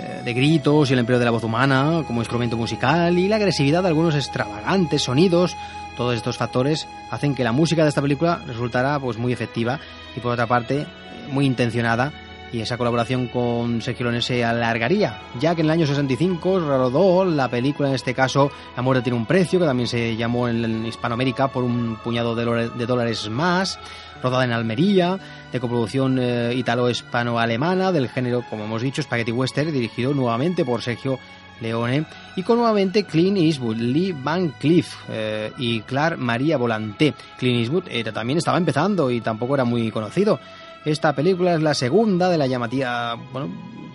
eh, 0.00 0.20
de 0.24 0.34
gritos 0.34 0.90
y 0.90 0.94
el 0.94 0.98
empleo 0.98 1.20
de 1.20 1.26
la 1.26 1.30
voz 1.30 1.44
humana 1.44 2.02
como 2.08 2.22
instrumento 2.22 2.56
musical 2.56 3.16
y 3.20 3.28
la 3.28 3.36
agresividad 3.36 3.82
de 3.82 3.88
algunos 3.90 4.16
extravagantes 4.16 5.02
sonidos. 5.02 5.56
Todos 5.96 6.16
estos 6.16 6.38
factores 6.38 6.88
hacen 7.12 7.36
que 7.36 7.44
la 7.44 7.52
música 7.52 7.84
de 7.84 7.90
esta 7.90 8.02
película 8.02 8.40
resultara 8.48 8.98
pues 8.98 9.16
muy 9.16 9.32
efectiva 9.32 9.78
y 10.16 10.18
por 10.18 10.32
otra 10.32 10.48
parte 10.48 10.88
muy 11.30 11.46
intencionada 11.46 12.12
y 12.52 12.60
esa 12.60 12.76
colaboración 12.76 13.28
con 13.28 13.82
Sergio 13.82 14.04
Leone 14.04 14.22
se 14.22 14.44
alargaría, 14.44 15.20
ya 15.38 15.54
que 15.54 15.62
en 15.62 15.66
el 15.66 15.72
año 15.72 15.86
65 15.86 16.60
rodó 16.60 17.24
la 17.24 17.48
película, 17.48 17.88
en 17.88 17.94
este 17.94 18.14
caso 18.14 18.50
La 18.76 18.82
muerte 18.82 19.02
tiene 19.02 19.18
un 19.18 19.26
precio, 19.26 19.58
que 19.58 19.66
también 19.66 19.88
se 19.88 20.16
llamó 20.16 20.48
en, 20.48 20.86
Hispanoamérica 20.86 21.48
por 21.48 21.64
un 21.64 21.96
puñado 22.02 22.34
de, 22.34 22.86
dólares 22.86 23.28
más, 23.28 23.78
rodada 24.22 24.44
en 24.44 24.52
Almería, 24.52 25.18
de 25.52 25.60
coproducción 25.60 26.18
eh, 26.18 26.54
italo-hispano-alemana, 26.54 27.92
del 27.92 28.08
género, 28.08 28.44
como 28.48 28.64
hemos 28.64 28.82
dicho, 28.82 29.02
Spaghetti 29.02 29.32
Western, 29.32 29.72
dirigido 29.72 30.14
nuevamente 30.14 30.64
por 30.64 30.82
Sergio 30.82 31.18
Leone, 31.60 32.04
y 32.36 32.42
con 32.42 32.58
nuevamente 32.58 33.04
Clint 33.04 33.38
Eastwood, 33.38 33.76
Lee 33.76 34.12
Van 34.12 34.50
Cleef 34.50 34.94
eh, 35.08 35.52
y 35.58 35.80
Clark 35.80 36.18
María 36.18 36.56
Volante. 36.56 37.14
Clint 37.38 37.60
Eastwood 37.60 37.84
eh, 37.88 38.04
también 38.04 38.38
estaba 38.38 38.58
empezando 38.58 39.10
y 39.10 39.20
tampoco 39.20 39.54
era 39.54 39.64
muy 39.64 39.90
conocido. 39.90 40.38
Esta 40.86 41.16
película 41.16 41.52
es 41.56 41.62
la 41.62 41.74
segunda 41.74 42.30
de 42.30 42.38
la 42.38 42.46
llamativa 42.46 43.18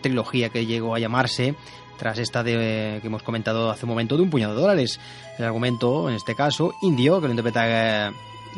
trilogía 0.01 0.49
que 0.49 0.65
llegó 0.65 0.93
a 0.93 0.99
llamarse 0.99 1.55
tras 1.97 2.17
esta 2.17 2.43
de, 2.43 2.99
que 2.99 3.07
hemos 3.07 3.23
comentado 3.23 3.71
hace 3.71 3.85
un 3.85 3.91
momento 3.91 4.17
de 4.17 4.23
un 4.23 4.29
puñado 4.29 4.53
de 4.53 4.61
dólares. 4.61 4.99
El 5.39 5.45
argumento, 5.45 6.09
en 6.09 6.15
este 6.15 6.35
caso, 6.35 6.73
Indio, 6.81 7.21
que 7.21 7.27
lo 7.27 7.31
interpreta 7.31 8.07
eh, 8.07 8.11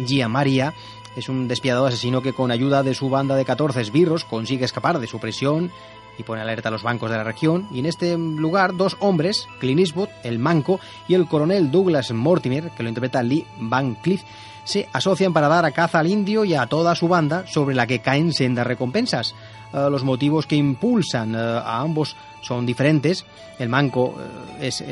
Gia 0.07 0.27
Maria, 0.27 0.73
es 1.15 1.29
un 1.29 1.47
despiadado 1.47 1.85
asesino 1.85 2.23
que 2.23 2.33
con 2.33 2.49
ayuda 2.49 2.81
de 2.81 2.95
su 2.95 3.07
banda 3.07 3.35
de 3.35 3.45
14 3.45 3.79
esbirros 3.81 4.25
consigue 4.25 4.65
escapar 4.65 4.97
de 4.97 5.05
su 5.05 5.19
prisión 5.19 5.71
y 6.17 6.23
pone 6.23 6.41
alerta 6.41 6.69
a 6.69 6.71
los 6.71 6.81
bancos 6.81 7.11
de 7.11 7.17
la 7.17 7.23
región. 7.23 7.67
Y 7.71 7.77
en 7.77 7.85
este 7.85 8.17
lugar, 8.17 8.75
dos 8.75 8.97
hombres, 8.99 9.47
Clint 9.59 9.95
el 10.23 10.39
manco, 10.39 10.79
y 11.07 11.13
el 11.13 11.27
coronel 11.27 11.69
Douglas 11.69 12.11
Mortimer, 12.11 12.71
que 12.71 12.81
lo 12.81 12.89
interpreta 12.89 13.21
Lee 13.21 13.45
Van 13.59 13.93
Cleef, 13.93 14.23
se 14.63 14.87
asocian 14.93 15.33
para 15.33 15.47
dar 15.47 15.65
a 15.65 15.71
caza 15.71 15.99
al 15.99 16.07
indio 16.07 16.45
y 16.45 16.53
a 16.53 16.67
toda 16.67 16.95
su 16.95 17.07
banda 17.07 17.45
sobre 17.47 17.75
la 17.75 17.87
que 17.87 17.99
caen 17.99 18.33
sendas 18.33 18.67
recompensas. 18.67 19.35
Eh, 19.73 19.87
los 19.89 20.03
motivos 20.03 20.45
que 20.45 20.55
impulsan 20.55 21.35
eh, 21.35 21.37
a 21.37 21.81
ambos 21.81 22.15
son 22.41 22.65
diferentes. 22.65 23.25
El 23.59 23.69
manco 23.69 24.15
eh, 24.59 24.67
es 24.67 24.83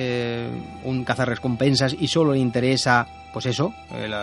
un 0.83 1.03
cazarrecompensas 1.03 1.95
y 1.99 2.07
solo 2.07 2.33
le 2.33 2.39
interesa, 2.39 3.07
pues 3.33 3.45
eso, 3.45 3.73
el, 3.95 4.13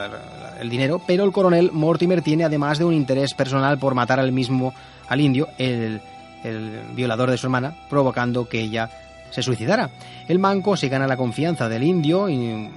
el 0.60 0.68
dinero, 0.68 1.00
pero 1.06 1.24
el 1.24 1.32
coronel 1.32 1.70
Mortimer 1.72 2.22
tiene 2.22 2.44
además 2.44 2.78
de 2.78 2.84
un 2.84 2.94
interés 2.94 3.34
personal 3.34 3.78
por 3.78 3.94
matar 3.94 4.20
al 4.20 4.32
mismo, 4.32 4.74
al 5.08 5.20
indio, 5.20 5.48
el, 5.58 6.00
el 6.44 6.80
violador 6.94 7.30
de 7.30 7.38
su 7.38 7.46
hermana, 7.46 7.74
provocando 7.88 8.48
que 8.48 8.60
ella 8.60 8.90
se 9.30 9.42
suicidara. 9.42 9.90
El 10.26 10.38
manco 10.38 10.76
se 10.76 10.88
gana 10.88 11.06
la 11.06 11.16
confianza 11.16 11.68
del 11.68 11.82
indio 11.82 12.28
y 12.28 12.70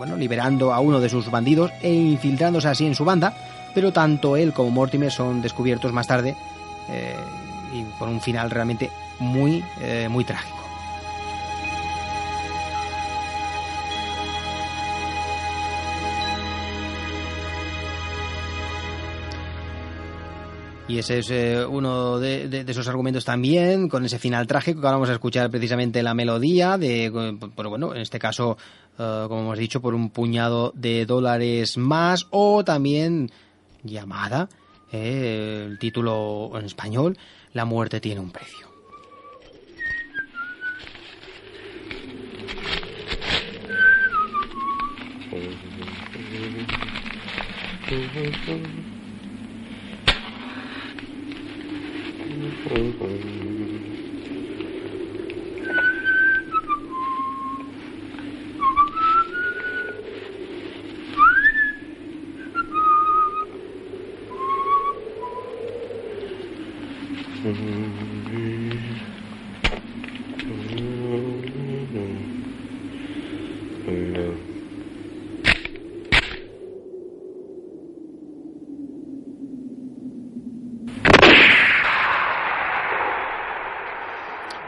bueno, 0.00 0.16
liberando 0.16 0.72
a 0.72 0.80
uno 0.80 0.98
de 0.98 1.10
sus 1.10 1.30
bandidos 1.30 1.70
e 1.82 1.92
infiltrándose 1.92 2.68
así 2.68 2.86
en 2.86 2.94
su 2.94 3.04
banda, 3.04 3.34
pero 3.74 3.92
tanto 3.92 4.34
él 4.34 4.54
como 4.54 4.70
Mortimer 4.70 5.12
son 5.12 5.42
descubiertos 5.42 5.92
más 5.92 6.06
tarde 6.06 6.34
eh, 6.88 7.14
y 7.74 7.82
con 7.98 8.08
un 8.08 8.22
final 8.22 8.50
realmente 8.50 8.90
muy, 9.18 9.62
eh, 9.82 10.08
muy 10.08 10.24
trágico. 10.24 10.56
Y 20.88 20.98
ese 20.98 21.20
es 21.20 21.30
eh, 21.30 21.64
uno 21.64 22.18
de, 22.18 22.48
de- 22.48 22.68
esos 22.68 22.88
argumentos 22.88 23.24
también, 23.24 23.88
con 23.88 24.04
ese 24.04 24.18
final 24.18 24.48
trágico 24.48 24.80
que 24.80 24.86
ahora 24.88 24.96
vamos 24.96 25.10
a 25.10 25.12
escuchar 25.12 25.48
precisamente 25.48 26.02
la 26.02 26.14
melodía 26.14 26.76
de, 26.78 27.38
pero 27.54 27.70
bueno, 27.70 27.94
en 27.94 28.00
este 28.00 28.18
caso, 28.18 28.58
eh, 28.98 29.24
como 29.28 29.40
hemos 29.40 29.58
dicho, 29.58 29.80
por 29.80 29.94
un 29.94 30.10
puñado 30.10 30.72
de 30.74 31.06
dólares 31.06 31.76
más, 31.76 32.26
o 32.30 32.64
también 32.64 33.30
llamada, 33.82 34.48
eh, 34.92 35.66
el 35.66 35.78
título 35.78 36.50
en 36.54 36.66
español, 36.66 37.16
La 37.52 37.64
muerte 37.64 38.00
tiene 38.00 38.20
un 38.20 38.30
precio. 38.30 38.68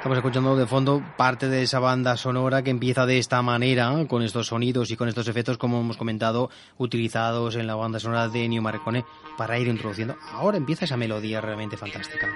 Estamos 0.02 0.18
escuchando 0.18 0.56
de 0.56 0.66
fondo 0.66 1.00
parte 1.16 1.48
de 1.48 1.62
esa 1.62 1.78
banda 1.78 2.16
sonora 2.16 2.64
que 2.64 2.70
empieza 2.70 3.06
de 3.06 3.18
esta 3.18 3.40
manera, 3.42 3.94
con 4.08 4.24
estos 4.24 4.48
sonidos 4.48 4.90
y 4.90 4.96
con 4.96 5.08
estos 5.08 5.28
efectos, 5.28 5.58
como 5.58 5.80
hemos 5.80 5.96
comentado, 5.96 6.50
utilizados 6.76 7.54
en 7.54 7.68
la 7.68 7.76
banda 7.76 8.00
sonora 8.00 8.28
de 8.28 8.44
Ennio 8.44 8.62
Morricone 8.62 9.04
para 9.38 9.60
ir 9.60 9.68
introduciendo. 9.68 10.16
Ahora 10.32 10.56
empieza 10.56 10.86
esa 10.86 10.96
melodía 10.96 11.40
realmente 11.40 11.76
fantástica. 11.76 12.26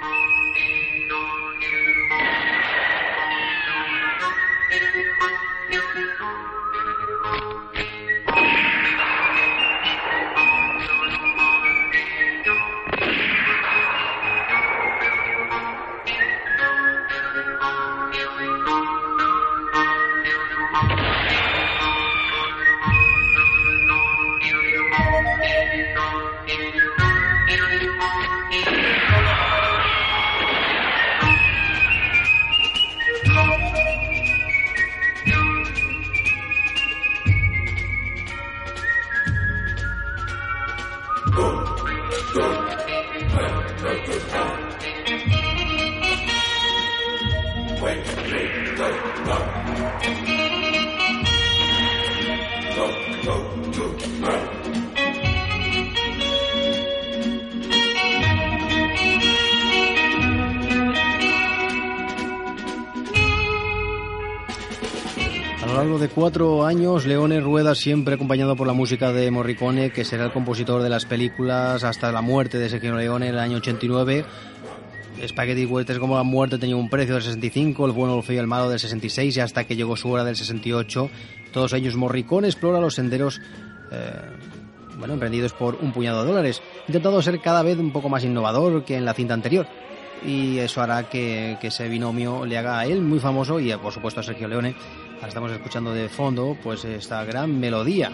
24 66.27 66.67
años, 66.67 67.07
Leone 67.07 67.41
Rueda 67.41 67.77
siempre 67.77 68.17
acompañado 68.17 68.57
por 68.57 68.67
la 68.67 68.73
música 68.73 69.13
de 69.13 69.31
Morricone, 69.31 69.91
que 69.91 70.05
será 70.05 70.25
el 70.25 70.33
compositor 70.33 70.83
de 70.83 70.89
las 70.89 71.05
películas 71.05 71.85
hasta 71.85 72.11
la 72.11 72.21
muerte 72.21 72.59
de 72.59 72.69
Sergio 72.69 72.97
Leone 72.97 73.29
en 73.29 73.35
el 73.35 73.39
año 73.39 73.59
89. 73.59 74.25
Spaghetti 75.25 75.67
Westerns 75.67 76.01
como 76.01 76.17
la 76.17 76.25
muerte 76.25 76.59
tenía 76.59 76.75
un 76.75 76.91
precio 76.91 77.15
del 77.15 77.23
65, 77.23 77.87
el 77.87 77.93
bueno, 77.93 78.17
el 78.17 78.25
feo 78.25 78.35
y 78.35 78.39
el 78.39 78.49
malo 78.49 78.69
del 78.69 78.81
66 78.81 79.37
y 79.37 79.41
hasta 79.41 79.63
que 79.63 79.77
llegó 79.77 79.97
su 79.97 80.11
hora 80.11 80.25
del 80.25 80.35
68. 80.35 81.11
Todos 81.53 81.73
ellos 81.75 81.95
Morricone 81.95 82.49
explora 82.49 82.81
los 82.81 82.97
senderos 82.97 83.41
eh, 83.93 84.11
bueno, 84.99 85.15
emprendidos 85.15 85.53
por 85.53 85.77
un 85.77 85.93
puñado 85.93 86.23
de 86.23 86.29
dólares, 86.29 86.61
intentando 86.89 87.23
ser 87.23 87.41
cada 87.41 87.63
vez 87.63 87.79
un 87.79 87.93
poco 87.93 88.09
más 88.09 88.25
innovador 88.25 88.85
que 88.85 88.97
en 88.97 89.05
la 89.05 89.15
cinta 89.15 89.35
anterior. 89.35 89.69
Y 90.27 90.59
eso 90.59 90.83
hará 90.83 91.09
que, 91.09 91.57
que 91.61 91.69
ese 91.69 91.89
binomio 91.89 92.45
le 92.47 92.59
haga 92.59 92.81
a 92.81 92.87
él 92.87 93.01
muy 93.01 93.21
famoso 93.21 93.61
y, 93.61 93.71
eh, 93.71 93.79
por 93.79 93.93
supuesto, 93.93 94.19
a 94.19 94.23
Sergio 94.25 94.49
Leone 94.49 94.75
Estamos 95.25 95.53
escuchando 95.53 95.93
de 95.93 96.09
fondo 96.09 96.57
pues 96.63 96.85
esta 96.85 97.25
gran 97.25 97.59
melodía. 97.59 98.11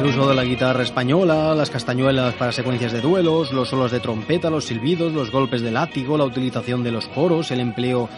El 0.00 0.06
uso 0.06 0.28
de 0.28 0.34
la 0.34 0.44
guitarra 0.44 0.82
española, 0.82 1.54
las 1.54 1.70
castañuelas 1.70 2.34
para 2.34 2.52
secuencias 2.52 2.92
de 2.92 3.00
duelos, 3.00 3.52
los 3.52 3.68
solos 3.68 3.90
de 3.90 4.00
trompeta, 4.00 4.50
los 4.50 4.64
silbidos, 4.64 5.12
los 5.12 5.30
golpes 5.30 5.62
de 5.62 5.70
látigo, 5.70 6.16
la 6.16 6.24
utilización 6.24 6.82
de 6.82 6.92
los 6.92 7.06
coros, 7.08 7.50
el 7.50 7.60
empleo 7.60 8.08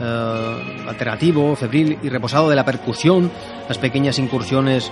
eh, 0.00 0.84
alternativo, 0.88 1.56
febril 1.56 1.98
y 2.02 2.08
reposado 2.08 2.48
de 2.48 2.56
la 2.56 2.64
percusión, 2.64 3.30
las 3.68 3.78
pequeñas 3.78 4.18
incursiones 4.18 4.90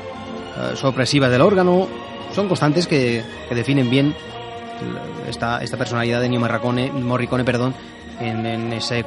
eh, 0.59 1.29
del 1.29 1.41
órgano, 1.41 1.89
son 2.39 2.47
constantes 2.47 2.87
que, 2.87 3.25
definen 3.51 3.91
bien 3.91 4.15
esta, 5.29 5.59
personalidad 5.77 6.21
de 6.21 6.27
Ennio 6.27 6.39
Morricone, 6.39 6.93
Morricone 6.93 7.43
perdón, 7.43 7.75
en, 8.21 8.47
en 8.47 8.73
ese 8.73 9.05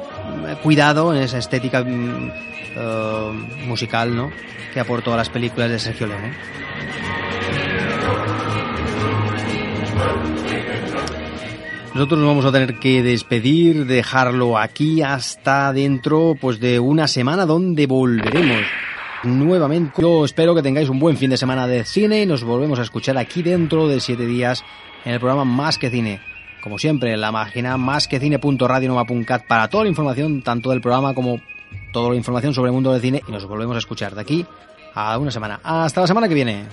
cuidado, 0.62 1.14
en 1.14 1.22
esa 1.22 1.38
estética 1.38 1.82
mm, 1.82 2.30
eh, 2.76 3.30
musical 3.66 4.14
¿no? 4.14 4.30
que 4.74 4.80
aportó 4.80 5.14
a 5.14 5.16
las 5.16 5.30
películas 5.30 5.70
de 5.70 5.78
Sergio 5.78 6.08
Leone. 6.08 6.34
Nosotros 11.94 12.20
nos 12.20 12.28
vamos 12.28 12.44
a 12.44 12.52
tener 12.52 12.78
que 12.78 13.02
despedir, 13.02 13.86
dejarlo 13.86 14.58
aquí 14.58 15.00
hasta 15.00 15.72
dentro 15.72 16.36
pues 16.38 16.60
de 16.60 16.80
una 16.80 17.08
semana 17.08 17.46
donde 17.46 17.86
volveremos 17.86 18.60
nuevamente. 19.24 20.00
Yo 20.00 20.24
espero 20.24 20.54
que 20.54 20.62
tengáis 20.62 20.88
un 20.88 20.98
buen 20.98 21.16
fin 21.16 21.30
de 21.30 21.36
semana 21.36 21.66
de 21.66 21.84
cine 21.84 22.22
y 22.22 22.26
nos 22.26 22.44
volvemos 22.44 22.78
a 22.78 22.82
escuchar 22.82 23.18
aquí 23.18 23.42
dentro 23.42 23.88
de 23.88 24.00
siete 24.00 24.26
días 24.26 24.64
en 25.04 25.12
el 25.14 25.20
programa 25.20 25.44
Más 25.44 25.78
que 25.78 25.90
Cine. 25.90 26.20
Como 26.62 26.78
siempre, 26.78 27.12
en 27.12 27.20
la 27.20 27.32
página 27.32 27.76
másquecine.radionova.cat 27.76 29.46
para 29.46 29.68
toda 29.68 29.84
la 29.84 29.90
información, 29.90 30.42
tanto 30.42 30.70
del 30.70 30.80
programa 30.80 31.14
como 31.14 31.40
toda 31.92 32.10
la 32.10 32.16
información 32.16 32.54
sobre 32.54 32.68
el 32.68 32.74
mundo 32.74 32.92
del 32.92 33.02
cine 33.02 33.22
y 33.26 33.32
nos 33.32 33.46
volvemos 33.46 33.74
a 33.74 33.78
escuchar 33.78 34.14
de 34.14 34.20
aquí 34.20 34.46
a 34.94 35.18
una 35.18 35.30
semana. 35.30 35.60
Hasta 35.62 36.02
la 36.02 36.06
semana 36.06 36.28
que 36.28 36.34
viene. 36.34 36.66